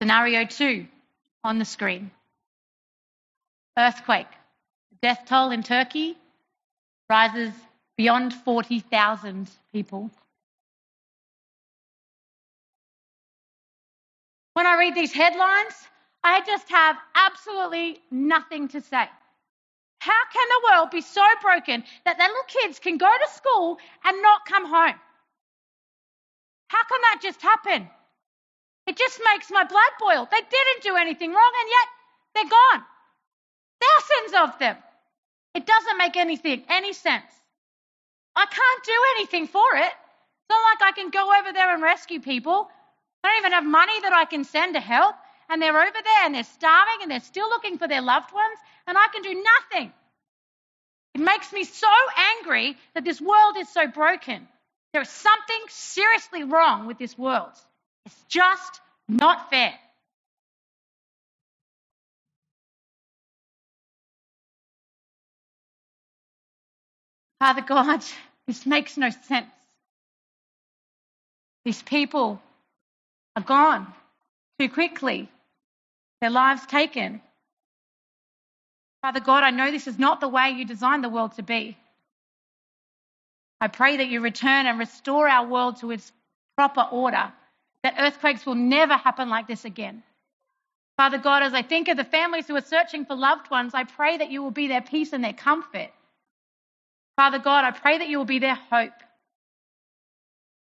Scenario 0.00 0.46
two 0.46 0.86
on 1.44 1.58
the 1.58 1.64
screen 1.64 2.10
earthquake. 3.78 4.28
The 4.90 4.96
death 5.02 5.24
toll 5.26 5.50
in 5.50 5.62
Turkey 5.62 6.16
rises 7.10 7.52
beyond 7.96 8.32
40,000 8.32 9.50
people. 9.72 10.10
When 14.54 14.66
I 14.66 14.78
read 14.78 14.94
these 14.94 15.12
headlines, 15.12 15.74
I 16.24 16.40
just 16.46 16.68
have 16.70 16.96
absolutely 17.14 18.00
nothing 18.10 18.68
to 18.68 18.80
say. 18.80 19.08
How 20.06 20.24
can 20.32 20.46
the 20.48 20.62
world 20.70 20.90
be 20.92 21.00
so 21.00 21.26
broken 21.42 21.82
that 22.04 22.16
their 22.16 22.28
little 22.28 22.44
kids 22.46 22.78
can 22.78 22.96
go 22.96 23.10
to 23.10 23.32
school 23.34 23.78
and 24.04 24.22
not 24.22 24.46
come 24.46 24.64
home? 24.64 24.94
How 26.68 26.84
can 26.84 27.00
that 27.02 27.18
just 27.22 27.42
happen? 27.42 27.90
It 28.86 28.96
just 28.96 29.20
makes 29.32 29.50
my 29.50 29.64
blood 29.64 29.92
boil. 29.98 30.28
They 30.30 30.42
didn't 30.42 30.82
do 30.82 30.94
anything 30.94 31.32
wrong 31.32 31.52
and 31.60 31.70
yet 31.76 31.88
they're 32.34 32.58
gone. 32.60 32.84
Thousands 33.82 34.32
of 34.44 34.58
them. 34.60 34.76
It 35.54 35.66
doesn't 35.66 35.98
make 35.98 36.16
anything 36.16 36.62
any 36.68 36.92
sense. 36.92 37.32
I 38.36 38.46
can't 38.46 38.84
do 38.84 38.98
anything 39.16 39.48
for 39.48 39.74
it. 39.74 39.90
It's 39.90 40.50
not 40.50 40.62
like 40.70 40.82
I 40.82 40.92
can 40.92 41.10
go 41.10 41.34
over 41.36 41.52
there 41.52 41.74
and 41.74 41.82
rescue 41.82 42.20
people. 42.20 42.68
I 43.24 43.28
don't 43.28 43.38
even 43.38 43.52
have 43.52 43.66
money 43.66 44.00
that 44.02 44.12
I 44.12 44.24
can 44.24 44.44
send 44.44 44.74
to 44.74 44.80
help. 44.80 45.16
And 45.48 45.62
they're 45.62 45.80
over 45.80 45.90
there 45.92 46.24
and 46.24 46.34
they're 46.34 46.44
starving 46.44 47.02
and 47.02 47.10
they're 47.10 47.20
still 47.20 47.48
looking 47.48 47.78
for 47.78 47.88
their 47.88 48.02
loved 48.02 48.32
ones, 48.32 48.58
and 48.86 48.98
I 48.98 49.06
can 49.12 49.22
do 49.22 49.42
nothing. 49.42 49.92
It 51.14 51.20
makes 51.20 51.52
me 51.52 51.64
so 51.64 51.88
angry 52.38 52.76
that 52.94 53.04
this 53.04 53.20
world 53.20 53.56
is 53.58 53.68
so 53.68 53.86
broken. 53.86 54.46
There 54.92 55.02
is 55.02 55.08
something 55.08 55.62
seriously 55.68 56.44
wrong 56.44 56.86
with 56.86 56.98
this 56.98 57.16
world. 57.16 57.52
It's 58.04 58.24
just 58.28 58.80
not 59.08 59.50
fair. 59.50 59.74
Father 67.38 67.62
God, 67.62 68.04
this 68.46 68.66
makes 68.66 68.96
no 68.96 69.10
sense. 69.10 69.46
These 71.64 71.82
people 71.82 72.40
are 73.34 73.42
gone 73.42 73.92
too 74.58 74.68
quickly, 74.68 75.28
their 76.20 76.30
lives 76.30 76.66
taken. 76.66 77.20
Father 79.02 79.20
God, 79.20 79.42
I 79.44 79.50
know 79.50 79.70
this 79.70 79.86
is 79.86 79.98
not 79.98 80.20
the 80.20 80.28
way 80.28 80.50
you 80.50 80.64
designed 80.64 81.04
the 81.04 81.08
world 81.08 81.36
to 81.36 81.42
be. 81.42 81.76
I 83.60 83.68
pray 83.68 83.98
that 83.98 84.08
you 84.08 84.20
return 84.20 84.66
and 84.66 84.78
restore 84.78 85.28
our 85.28 85.46
world 85.46 85.76
to 85.80 85.90
its 85.90 86.10
proper 86.56 86.86
order, 86.90 87.32
that 87.82 87.94
earthquakes 87.98 88.44
will 88.44 88.54
never 88.54 88.94
happen 88.94 89.28
like 89.28 89.46
this 89.46 89.64
again. 89.64 90.02
Father 90.96 91.18
God, 91.18 91.42
as 91.42 91.52
I 91.52 91.62
think 91.62 91.88
of 91.88 91.96
the 91.96 92.04
families 92.04 92.46
who 92.46 92.56
are 92.56 92.62
searching 92.62 93.04
for 93.04 93.14
loved 93.14 93.50
ones, 93.50 93.74
I 93.74 93.84
pray 93.84 94.16
that 94.16 94.30
you 94.30 94.42
will 94.42 94.50
be 94.50 94.68
their 94.68 94.80
peace 94.80 95.12
and 95.12 95.22
their 95.22 95.34
comfort. 95.34 95.90
Father 97.16 97.38
God, 97.38 97.64
I 97.64 97.70
pray 97.70 97.98
that 97.98 98.08
you 98.08 98.18
will 98.18 98.24
be 98.24 98.38
their 98.38 98.58
hope. 98.70 98.92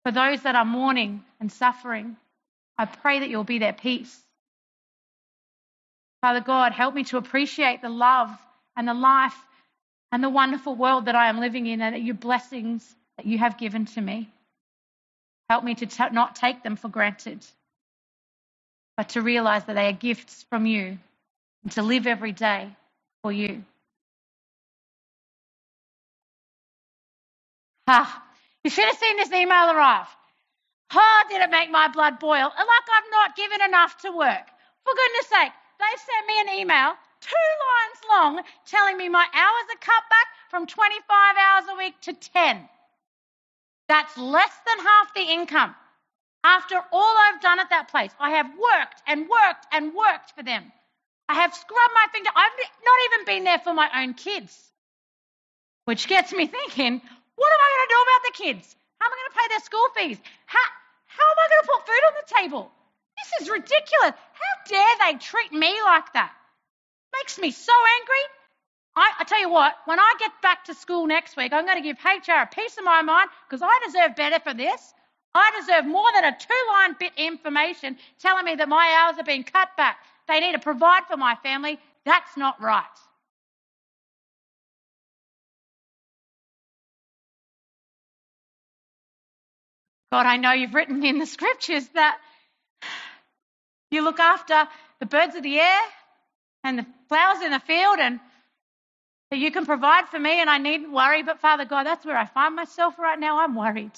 For 0.04 0.12
those 0.12 0.42
that 0.42 0.54
are 0.54 0.64
mourning 0.64 1.24
and 1.40 1.52
suffering, 1.52 2.16
I 2.76 2.86
pray 2.86 3.20
that 3.20 3.28
you'll 3.28 3.44
be 3.44 3.58
their 3.58 3.72
peace. 3.72 4.23
Father 6.24 6.40
God, 6.40 6.72
help 6.72 6.94
me 6.94 7.04
to 7.04 7.18
appreciate 7.18 7.82
the 7.82 7.90
love 7.90 8.30
and 8.78 8.88
the 8.88 8.94
life 8.94 9.36
and 10.10 10.24
the 10.24 10.30
wonderful 10.30 10.74
world 10.74 11.04
that 11.04 11.14
I 11.14 11.28
am 11.28 11.38
living 11.38 11.66
in 11.66 11.82
and 11.82 12.02
your 12.02 12.14
blessings 12.14 12.96
that 13.18 13.26
you 13.26 13.36
have 13.36 13.58
given 13.58 13.84
to 13.84 14.00
me. 14.00 14.30
Help 15.50 15.64
me 15.64 15.74
to 15.74 15.84
t- 15.84 16.02
not 16.12 16.34
take 16.34 16.62
them 16.62 16.76
for 16.76 16.88
granted, 16.88 17.44
but 18.96 19.10
to 19.10 19.20
realize 19.20 19.66
that 19.66 19.74
they 19.74 19.86
are 19.86 19.92
gifts 19.92 20.46
from 20.48 20.64
you 20.64 20.96
and 21.62 21.72
to 21.72 21.82
live 21.82 22.06
every 22.06 22.32
day 22.32 22.74
for 23.22 23.30
you. 23.30 23.62
Ah, 27.86 28.24
you 28.64 28.70
should 28.70 28.86
have 28.86 28.96
seen 28.96 29.18
this 29.18 29.30
email 29.30 29.72
arrive. 29.72 30.08
Oh, 30.94 31.22
did 31.28 31.42
it 31.42 31.50
make 31.50 31.70
my 31.70 31.88
blood 31.88 32.18
boil? 32.18 32.44
Like 32.44 32.88
I've 32.96 33.10
not 33.10 33.36
given 33.36 33.60
enough 33.60 33.98
to 33.98 34.10
work. 34.10 34.46
For 34.84 34.94
goodness 34.94 35.26
sake, 35.26 35.52
they 35.78 35.94
sent 35.96 36.26
me 36.26 36.40
an 36.40 36.60
email 36.60 36.94
two 37.20 37.50
lines 37.64 38.00
long 38.10 38.44
telling 38.66 38.96
me 38.96 39.08
my 39.08 39.26
hours 39.32 39.66
are 39.72 39.80
cut 39.80 40.04
back 40.10 40.28
from 40.50 40.66
25 40.66 41.36
hours 41.36 41.64
a 41.70 41.76
week 41.76 42.00
to 42.02 42.12
10. 42.12 42.68
That's 43.88 44.16
less 44.16 44.52
than 44.66 44.84
half 44.84 45.14
the 45.14 45.22
income. 45.22 45.74
After 46.42 46.76
all 46.92 47.16
I've 47.18 47.40
done 47.40 47.58
at 47.58 47.70
that 47.70 47.88
place, 47.88 48.12
I 48.20 48.30
have 48.30 48.50
worked 48.50 49.02
and 49.06 49.28
worked 49.28 49.66
and 49.72 49.94
worked 49.94 50.32
for 50.36 50.42
them. 50.42 50.70
I 51.28 51.34
have 51.34 51.54
scrubbed 51.54 51.94
my 51.94 52.06
finger. 52.12 52.30
I've 52.36 52.52
not 52.84 52.98
even 53.06 53.24
been 53.24 53.44
there 53.44 53.58
for 53.58 53.72
my 53.72 53.88
own 54.02 54.12
kids. 54.12 54.52
Which 55.86 56.06
gets 56.06 56.32
me 56.32 56.46
thinking, 56.46 57.00
what 57.36 57.52
am 57.52 57.60
I 57.60 57.70
going 57.72 57.88
to 57.88 57.94
do 57.94 58.02
about 58.04 58.22
the 58.24 58.44
kids? 58.44 58.76
How 59.00 59.06
am 59.06 59.12
I 59.12 59.16
going 59.16 59.32
to 59.32 59.38
pay 59.38 59.48
their 59.48 59.60
school 59.60 59.88
fees? 59.96 60.18
How, 60.46 60.66
how 61.06 61.24
am 61.24 61.38
I 61.38 61.48
going 61.48 61.62
to 61.64 61.70
put 61.72 61.86
food 61.86 62.04
on 62.08 62.14
the 62.20 62.34
table? 62.34 62.72
This 63.24 63.42
is 63.42 63.50
ridiculous. 63.50 64.12
How 64.12 64.52
dare 64.68 64.96
they 65.00 65.18
treat 65.18 65.52
me 65.52 65.74
like 65.82 66.12
that? 66.12 66.32
Makes 67.16 67.38
me 67.38 67.50
so 67.50 67.72
angry. 68.00 68.24
I, 68.96 69.10
I, 69.20 69.24
tell 69.24 69.40
you 69.40 69.50
what, 69.50 69.74
when 69.86 69.98
I 69.98 70.14
get 70.18 70.30
back 70.42 70.64
to 70.64 70.74
school 70.74 71.06
next 71.06 71.36
week, 71.36 71.52
I'm 71.52 71.64
going 71.64 71.82
to 71.82 71.82
give 71.82 71.96
HR 72.04 72.42
a 72.42 72.46
piece 72.46 72.76
of 72.78 72.84
my 72.84 73.02
mind 73.02 73.28
because 73.48 73.62
I 73.62 73.80
deserve 73.86 74.16
better 74.16 74.38
for 74.38 74.54
this. 74.54 74.94
I 75.34 75.50
deserve 75.60 75.86
more 75.86 76.06
than 76.14 76.24
a 76.24 76.36
two 76.38 76.72
line 76.72 76.96
bit 76.98 77.12
information 77.16 77.96
telling 78.20 78.44
me 78.44 78.54
that 78.54 78.68
my 78.68 79.00
hours 79.00 79.18
are 79.18 79.24
being 79.24 79.42
cut 79.42 79.68
back. 79.76 79.98
They 80.28 80.40
need 80.40 80.52
to 80.52 80.60
provide 80.60 81.06
for 81.08 81.16
my 81.16 81.34
family. 81.42 81.78
That's 82.04 82.36
not 82.36 82.60
right. 82.62 82.84
God, 90.12 90.26
I 90.26 90.36
know 90.36 90.52
you've 90.52 90.74
written 90.74 91.04
in 91.04 91.18
the 91.18 91.26
scriptures 91.26 91.88
that 91.94 92.18
you 93.94 94.02
look 94.02 94.20
after 94.20 94.68
the 95.00 95.06
birds 95.06 95.34
of 95.36 95.42
the 95.42 95.58
air 95.58 95.80
and 96.64 96.78
the 96.78 96.86
flowers 97.08 97.42
in 97.42 97.52
the 97.52 97.60
field 97.60 97.98
and 97.98 98.20
that 99.30 99.38
you 99.38 99.50
can 99.50 99.66
provide 99.66 100.08
for 100.08 100.18
me 100.18 100.40
and 100.40 100.50
I 100.50 100.58
needn't 100.58 100.92
worry. 100.92 101.22
But 101.22 101.40
Father 101.40 101.64
God, 101.64 101.84
that's 101.84 102.04
where 102.04 102.16
I 102.16 102.26
find 102.26 102.54
myself 102.54 102.98
right 102.98 103.18
now. 103.18 103.40
I'm 103.40 103.54
worried. 103.54 103.92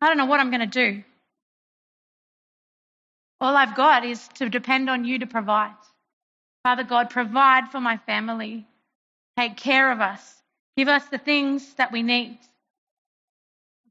I 0.00 0.08
don't 0.08 0.18
know 0.18 0.26
what 0.26 0.40
I'm 0.40 0.50
going 0.50 0.60
to 0.60 0.66
do. 0.66 1.02
All 3.40 3.56
I've 3.56 3.74
got 3.74 4.04
is 4.04 4.26
to 4.34 4.48
depend 4.48 4.88
on 4.88 5.04
you 5.04 5.18
to 5.18 5.26
provide. 5.26 5.74
Father 6.62 6.84
God, 6.84 7.10
provide 7.10 7.70
for 7.70 7.80
my 7.80 7.98
family. 7.98 8.66
Take 9.36 9.56
care 9.56 9.92
of 9.92 10.00
us. 10.00 10.22
Give 10.76 10.88
us 10.88 11.04
the 11.06 11.18
things 11.18 11.74
that 11.74 11.92
we 11.92 12.02
need. 12.02 12.38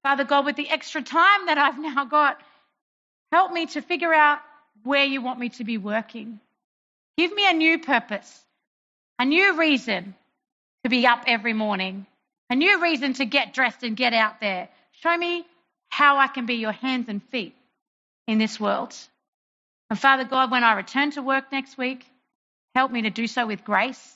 Father 0.02 0.24
God, 0.24 0.46
with 0.46 0.56
the 0.56 0.70
extra 0.70 1.02
time 1.02 1.46
that 1.46 1.58
I've 1.58 1.80
now 1.80 2.06
got, 2.06 2.42
help 3.32 3.52
me 3.52 3.68
to 3.68 3.82
figure 3.82 4.14
out 4.14 4.40
where 4.84 5.06
you 5.06 5.22
want 5.22 5.40
me 5.40 5.50
to 5.50 5.64
be 5.64 5.78
working. 5.78 6.40
Give 7.18 7.34
me 7.34 7.50
a 7.50 7.54
new 7.54 7.80
purpose, 7.80 8.42
a 9.20 9.26
new 9.26 9.60
reason 9.60 10.16
to 10.84 10.90
be 10.90 11.06
up 11.08 11.24
every 11.28 11.54
morning, 11.54 12.06
a 12.50 12.56
new 12.56 12.82
reason 12.82 13.14
to 13.14 13.26
get 13.26 13.54
dressed 13.54 13.84
and 13.84 13.96
get 13.96 14.14
out 14.14 14.42
there. 14.42 14.70
Show 15.02 15.16
me 15.18 15.46
how 15.90 16.18
I 16.18 16.28
can 16.28 16.46
be 16.46 16.56
your 16.56 16.72
hands 16.72 17.08
and 17.08 17.24
feet 17.30 17.56
in 18.28 18.38
this 18.38 18.60
world. 18.60 18.96
And 19.90 20.00
Father 20.00 20.24
God, 20.24 20.52
when 20.52 20.64
I 20.64 20.74
return 20.74 21.12
to 21.12 21.22
work 21.22 21.52
next 21.52 21.78
week, 21.78 22.06
help 22.74 22.92
me 22.92 23.04
to 23.04 23.10
do 23.10 23.28
so 23.28 23.46
with 23.46 23.64
grace. 23.64 24.16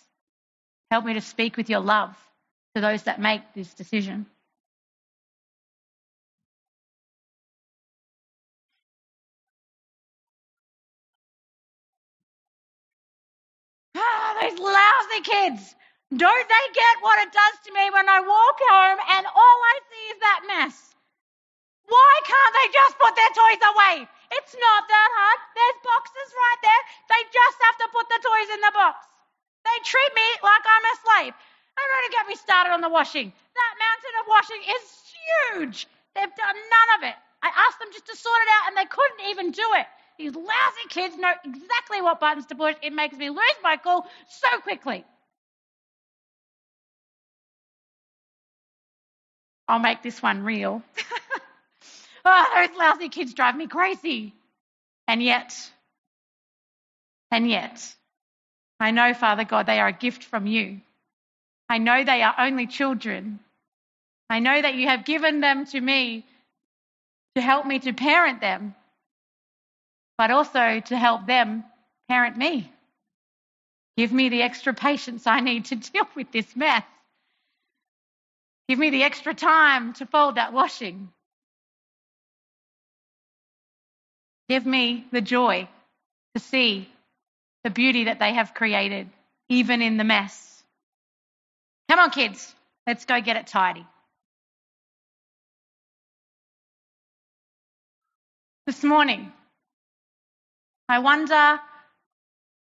Help 0.89 1.05
me 1.05 1.13
to 1.13 1.21
speak 1.21 1.57
with 1.57 1.69
your 1.69 1.81
love 1.81 2.15
to 2.73 2.81
those 2.81 3.03
that 3.03 3.19
make 3.21 3.41
this 3.53 3.73
decision. 3.73 4.25
Those 14.57 14.65
lousy 14.65 15.21
kids. 15.21 15.75
Don't 16.15 16.47
they 16.49 16.65
get 16.73 16.95
what 17.01 17.19
it 17.27 17.31
does 17.33 17.55
to 17.65 17.73
me 17.73 17.89
when 17.91 18.07
I 18.09 18.19
walk 18.21 18.57
home 18.57 18.99
and 19.17 19.25
all 19.27 19.59
I 19.69 19.75
see 19.85 20.05
is 20.15 20.19
that 20.23 20.41
mess? 20.47 20.75
Why 21.85 22.13
can't 22.25 22.53
they 22.57 22.67
just 22.73 22.95
put 22.97 23.13
their 23.15 23.33
toys 23.37 23.63
away? 23.63 23.95
It's 24.31 24.55
not 24.55 24.87
that 24.87 25.09
hard. 25.13 25.39
There's 25.55 25.79
boxes 25.83 26.29
right 26.31 26.61
there. 26.63 26.83
They 27.11 27.21
just 27.31 27.57
have 27.63 27.77
to 27.85 27.87
put 27.91 28.07
the 28.09 28.19
toys 28.23 28.49
in 28.55 28.61
the 28.61 28.73
box. 28.73 28.97
They 29.63 29.77
treat 29.83 30.11
me 30.15 30.27
like 30.43 30.63
I'm 30.63 30.85
a 30.89 30.95
slave. 31.03 31.33
They're 31.75 31.93
going 31.93 32.07
to 32.07 32.15
get 32.15 32.27
me 32.27 32.35
started 32.35 32.71
on 32.73 32.81
the 32.81 32.91
washing. 32.91 33.29
That 33.29 33.73
mountain 33.77 34.15
of 34.19 34.25
washing 34.31 34.63
is 34.63 34.83
huge. 35.13 35.77
They've 36.15 36.33
done 36.35 36.57
none 36.57 36.89
of 36.97 37.01
it. 37.07 37.17
I 37.43 37.51
asked 37.51 37.79
them 37.79 37.91
just 37.93 38.07
to 38.07 38.15
sort 38.15 38.41
it 38.41 38.49
out 38.57 38.67
and 38.71 38.75
they 38.79 38.89
couldn't 38.89 39.23
even 39.29 39.51
do 39.51 39.67
it. 39.77 39.87
These 40.17 40.35
lousy 40.35 40.87
kids 40.89 41.17
know 41.17 41.31
exactly 41.43 42.01
what 42.01 42.19
buttons 42.19 42.47
to 42.47 42.55
push. 42.55 42.75
It 42.81 42.93
makes 42.93 43.15
me 43.17 43.29
lose 43.29 43.39
my 43.63 43.77
cool 43.77 44.05
so 44.27 44.59
quickly. 44.61 45.05
I'll 49.67 49.79
make 49.79 50.01
this 50.01 50.21
one 50.21 50.43
real. 50.43 50.81
oh, 52.25 52.45
those 52.55 52.77
lousy 52.77 53.09
kids 53.09 53.33
drive 53.33 53.55
me 53.55 53.67
crazy. 53.67 54.33
And 55.07 55.21
yet, 55.21 55.55
and 57.31 57.49
yet, 57.49 57.83
I 58.79 58.91
know, 58.91 59.13
Father 59.13 59.43
God, 59.43 59.65
they 59.65 59.79
are 59.79 59.87
a 59.87 59.93
gift 59.93 60.23
from 60.23 60.47
you. 60.47 60.81
I 61.69 61.77
know 61.77 62.03
they 62.03 62.21
are 62.23 62.35
only 62.39 62.67
children. 62.67 63.39
I 64.29 64.39
know 64.39 64.61
that 64.61 64.75
you 64.75 64.87
have 64.87 65.05
given 65.05 65.41
them 65.41 65.65
to 65.67 65.79
me 65.79 66.25
to 67.35 67.41
help 67.41 67.65
me 67.65 67.79
to 67.79 67.93
parent 67.93 68.41
them. 68.41 68.75
But 70.17 70.31
also 70.31 70.79
to 70.79 70.97
help 70.97 71.27
them 71.27 71.63
parent 72.09 72.37
me. 72.37 72.71
Give 73.97 74.11
me 74.11 74.29
the 74.29 74.41
extra 74.43 74.73
patience 74.73 75.27
I 75.27 75.39
need 75.39 75.65
to 75.65 75.75
deal 75.91 76.07
with 76.15 76.31
this 76.31 76.55
mess. 76.55 76.83
Give 78.67 78.79
me 78.79 78.89
the 78.89 79.03
extra 79.03 79.33
time 79.33 79.93
to 79.93 80.05
fold 80.05 80.35
that 80.35 80.53
washing. 80.53 81.09
Give 84.49 84.65
me 84.65 85.05
the 85.11 85.21
joy 85.21 85.67
to 86.35 86.39
see 86.39 86.89
the 87.63 87.69
beauty 87.69 88.05
that 88.05 88.19
they 88.19 88.33
have 88.33 88.53
created, 88.53 89.09
even 89.49 89.81
in 89.81 89.97
the 89.97 90.03
mess. 90.03 90.63
Come 91.89 91.99
on, 91.99 92.11
kids, 92.11 92.53
let's 92.85 93.05
go 93.05 93.19
get 93.21 93.37
it 93.37 93.47
tidy. 93.47 93.85
This 98.65 98.83
morning, 98.83 99.31
I 100.89 100.99
wonder 100.99 101.59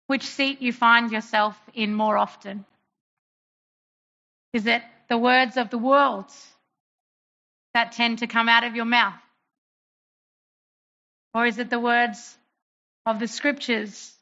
which 0.08 0.24
seat 0.24 0.62
you 0.62 0.72
find 0.72 1.10
yourself 1.10 1.58
in 1.74 1.94
more 1.94 2.16
often. 2.16 2.64
Is 4.52 4.66
it 4.66 4.82
the 5.08 5.18
words 5.18 5.56
of 5.56 5.70
the 5.70 5.78
world 5.78 6.30
that 7.74 7.92
tend 7.92 8.20
to 8.20 8.26
come 8.26 8.48
out 8.48 8.64
of 8.64 8.74
your 8.74 8.84
mouth? 8.84 9.20
Or 11.34 11.46
is 11.46 11.58
it 11.58 11.70
the 11.70 11.78
words 11.78 12.36
of 13.04 13.20
the 13.20 13.28
scriptures 13.28 14.12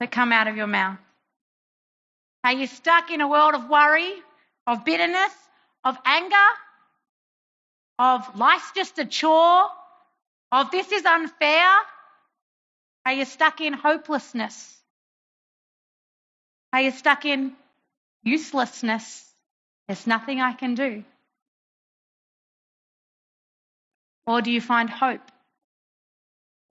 that 0.00 0.10
come 0.10 0.32
out 0.32 0.48
of 0.48 0.56
your 0.56 0.66
mouth? 0.66 0.98
Are 2.42 2.52
you 2.52 2.66
stuck 2.66 3.10
in 3.10 3.20
a 3.20 3.28
world 3.28 3.54
of 3.54 3.68
worry, 3.68 4.14
of 4.66 4.84
bitterness, 4.84 5.34
of 5.84 5.98
anger, 6.06 6.36
of 7.98 8.38
life's 8.38 8.72
just 8.74 8.98
a 8.98 9.04
chore, 9.04 9.66
of 10.50 10.70
this 10.70 10.90
is 10.90 11.04
unfair? 11.04 11.68
Are 13.04 13.12
you 13.12 13.24
stuck 13.24 13.60
in 13.60 13.72
hopelessness? 13.72 14.76
Are 16.72 16.82
you 16.82 16.90
stuck 16.90 17.24
in 17.24 17.52
uselessness? 18.22 19.26
There's 19.88 20.06
nothing 20.06 20.40
I 20.40 20.52
can 20.52 20.74
do. 20.74 21.04
Or 24.26 24.40
do 24.42 24.52
you 24.52 24.60
find 24.60 24.88
hope, 24.88 25.32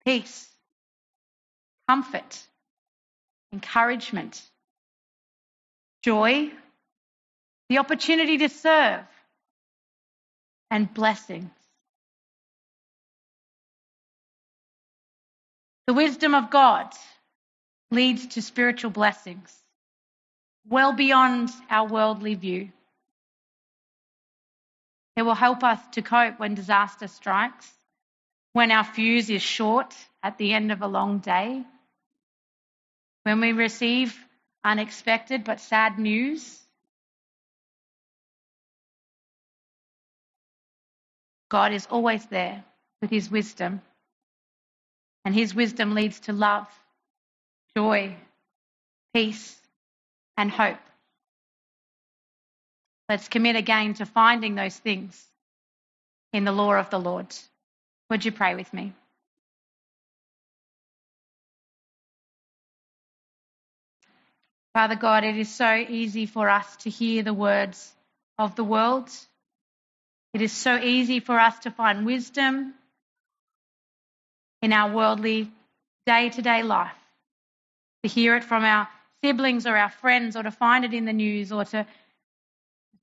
peace, 0.06 0.48
comfort, 1.90 2.42
encouragement, 3.52 4.42
joy, 6.04 6.52
the 7.68 7.80
opportunity 7.80 8.38
to 8.38 8.50
serve, 8.50 9.04
and 10.72 10.94
blessings? 10.94 11.52
The 15.90 15.94
wisdom 15.96 16.36
of 16.36 16.52
God 16.52 16.94
leads 17.90 18.28
to 18.28 18.44
spiritual 18.44 18.92
blessings 18.92 19.52
well 20.68 20.94
beyond 20.94 21.50
our 21.68 21.88
worldly 21.88 22.36
view. 22.36 22.72
It 25.16 25.24
will 25.24 25.34
help 25.34 25.64
us 25.64 25.80
to 25.94 26.04
cope 26.04 26.40
when 26.40 26.54
disaster 26.54 27.08
strikes, 27.08 27.68
when 28.54 28.70
our 28.70 28.84
fuse 28.84 29.32
is 29.32 29.42
short 29.42 29.96
at 30.22 30.38
the 30.38 30.54
end 30.54 30.72
of 30.72 30.84
a 30.84 30.88
long 30.88 31.18
day, 31.18 31.64
when 33.24 33.42
we 33.42 33.52
receive 33.52 34.16
unexpected 34.64 35.44
but 35.44 35.60
sad 35.60 35.98
news. 35.98 36.60
God 41.50 41.74
is 41.74 41.88
always 41.88 42.24
there 42.28 42.64
with 43.02 43.10
his 43.10 43.32
wisdom, 43.32 43.82
and 45.30 45.36
his 45.36 45.54
wisdom 45.54 45.94
leads 45.94 46.22
to 46.22 46.34
love, 46.34 46.68
joy, 47.78 48.16
peace, 49.14 49.56
and 50.36 50.50
hope. 50.50 50.80
Let's 53.08 53.28
commit 53.28 53.56
again 53.56 53.94
to 53.94 54.08
finding 54.08 54.56
those 54.56 54.76
things 54.76 55.24
in 56.34 56.46
the 56.46 56.52
law 56.52 56.74
of 56.74 56.90
the 56.90 57.00
Lord. 57.00 57.28
Would 58.10 58.26
you 58.26 58.32
pray 58.32 58.56
with 58.56 58.74
me? 58.74 58.94
Father 64.74 64.96
God, 64.96 65.24
it 65.24 65.38
is 65.38 65.54
so 65.54 65.76
easy 65.76 66.26
for 66.26 66.50
us 66.50 66.76
to 66.78 66.90
hear 66.90 67.22
the 67.22 67.36
words 67.36 67.94
of 68.40 68.56
the 68.56 68.64
world. 68.64 69.12
It 70.34 70.42
is 70.42 70.52
so 70.52 70.76
easy 70.76 71.20
for 71.20 71.38
us 71.38 71.60
to 71.60 71.70
find 71.70 72.04
wisdom 72.04 72.74
in 74.62 74.74
our 74.74 74.94
worldly 74.94 75.52
day 76.06 76.30
to 76.30 76.42
day 76.42 76.64
life, 76.64 76.92
to 78.04 78.10
hear 78.10 78.36
it 78.36 78.44
from 78.44 78.64
our 78.64 78.88
siblings 79.24 79.66
or 79.66 79.76
our 79.76 79.90
friends 79.90 80.36
or 80.36 80.44
to 80.44 80.52
find 80.52 80.86
it 80.86 80.94
in 80.94 81.06
the 81.06 81.14
news 81.14 81.52
or 81.52 81.66
to 81.66 81.86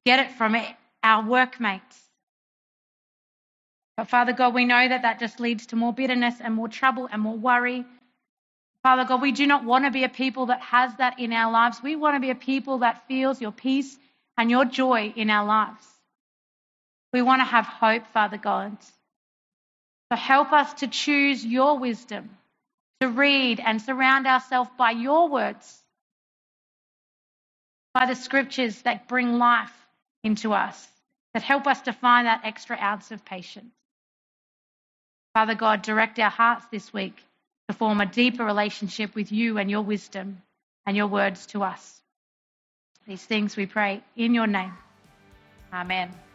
get 0.04 0.18
it 0.18 0.32
from 0.32 0.56
our 1.02 1.24
workmates. 1.28 2.00
But 3.96 4.08
Father 4.08 4.32
God, 4.32 4.54
we 4.54 4.64
know 4.64 4.88
that 4.88 5.02
that 5.02 5.18
just 5.18 5.40
leads 5.40 5.66
to 5.66 5.76
more 5.76 5.92
bitterness 5.92 6.36
and 6.40 6.54
more 6.54 6.68
trouble 6.68 7.08
and 7.10 7.22
more 7.22 7.36
worry. 7.36 7.84
Father 8.82 9.04
God, 9.04 9.22
we 9.22 9.32
do 9.32 9.46
not 9.46 9.64
want 9.64 9.84
to 9.84 9.90
be 9.90 10.04
a 10.04 10.08
people 10.08 10.46
that 10.46 10.60
has 10.60 10.94
that 10.96 11.18
in 11.18 11.32
our 11.32 11.50
lives. 11.50 11.82
We 11.82 11.96
want 11.96 12.14
to 12.16 12.20
be 12.20 12.30
a 12.30 12.34
people 12.34 12.78
that 12.78 13.06
feels 13.08 13.40
your 13.40 13.52
peace 13.52 13.96
and 14.36 14.50
your 14.50 14.64
joy 14.64 15.12
in 15.16 15.30
our 15.30 15.46
lives. 15.46 15.84
We 17.12 17.22
want 17.22 17.40
to 17.40 17.44
have 17.44 17.64
hope, 17.64 18.06
Father 18.08 18.36
God. 18.36 18.76
So 20.10 20.16
help 20.16 20.52
us 20.52 20.74
to 20.74 20.86
choose 20.86 21.44
your 21.44 21.78
wisdom, 21.78 22.30
to 23.00 23.08
read 23.08 23.60
and 23.60 23.80
surround 23.82 24.26
ourselves 24.26 24.70
by 24.78 24.92
your 24.92 25.28
words 25.28 25.82
by 27.96 28.04
the 28.04 28.14
scriptures 28.14 28.82
that 28.82 29.08
bring 29.08 29.38
life 29.38 29.72
into 30.22 30.52
us, 30.52 30.86
that 31.32 31.42
help 31.42 31.66
us 31.66 31.80
to 31.80 31.94
find 31.94 32.26
that 32.26 32.42
extra 32.44 32.76
ounce 32.78 33.10
of 33.10 33.24
patience. 33.24 33.72
Father 35.32 35.54
God, 35.54 35.80
direct 35.80 36.18
our 36.18 36.28
hearts 36.28 36.66
this 36.70 36.92
week 36.92 37.16
to 37.68 37.74
form 37.74 38.02
a 38.02 38.06
deeper 38.06 38.44
relationship 38.44 39.14
with 39.14 39.32
you 39.32 39.56
and 39.56 39.70
your 39.70 39.80
wisdom 39.80 40.42
and 40.84 40.94
your 40.94 41.06
words 41.06 41.46
to 41.46 41.62
us. 41.62 42.02
These 43.08 43.24
things 43.24 43.56
we 43.56 43.64
pray 43.64 44.02
in 44.14 44.34
your 44.34 44.46
name. 44.46 44.74
Amen. 45.72 46.25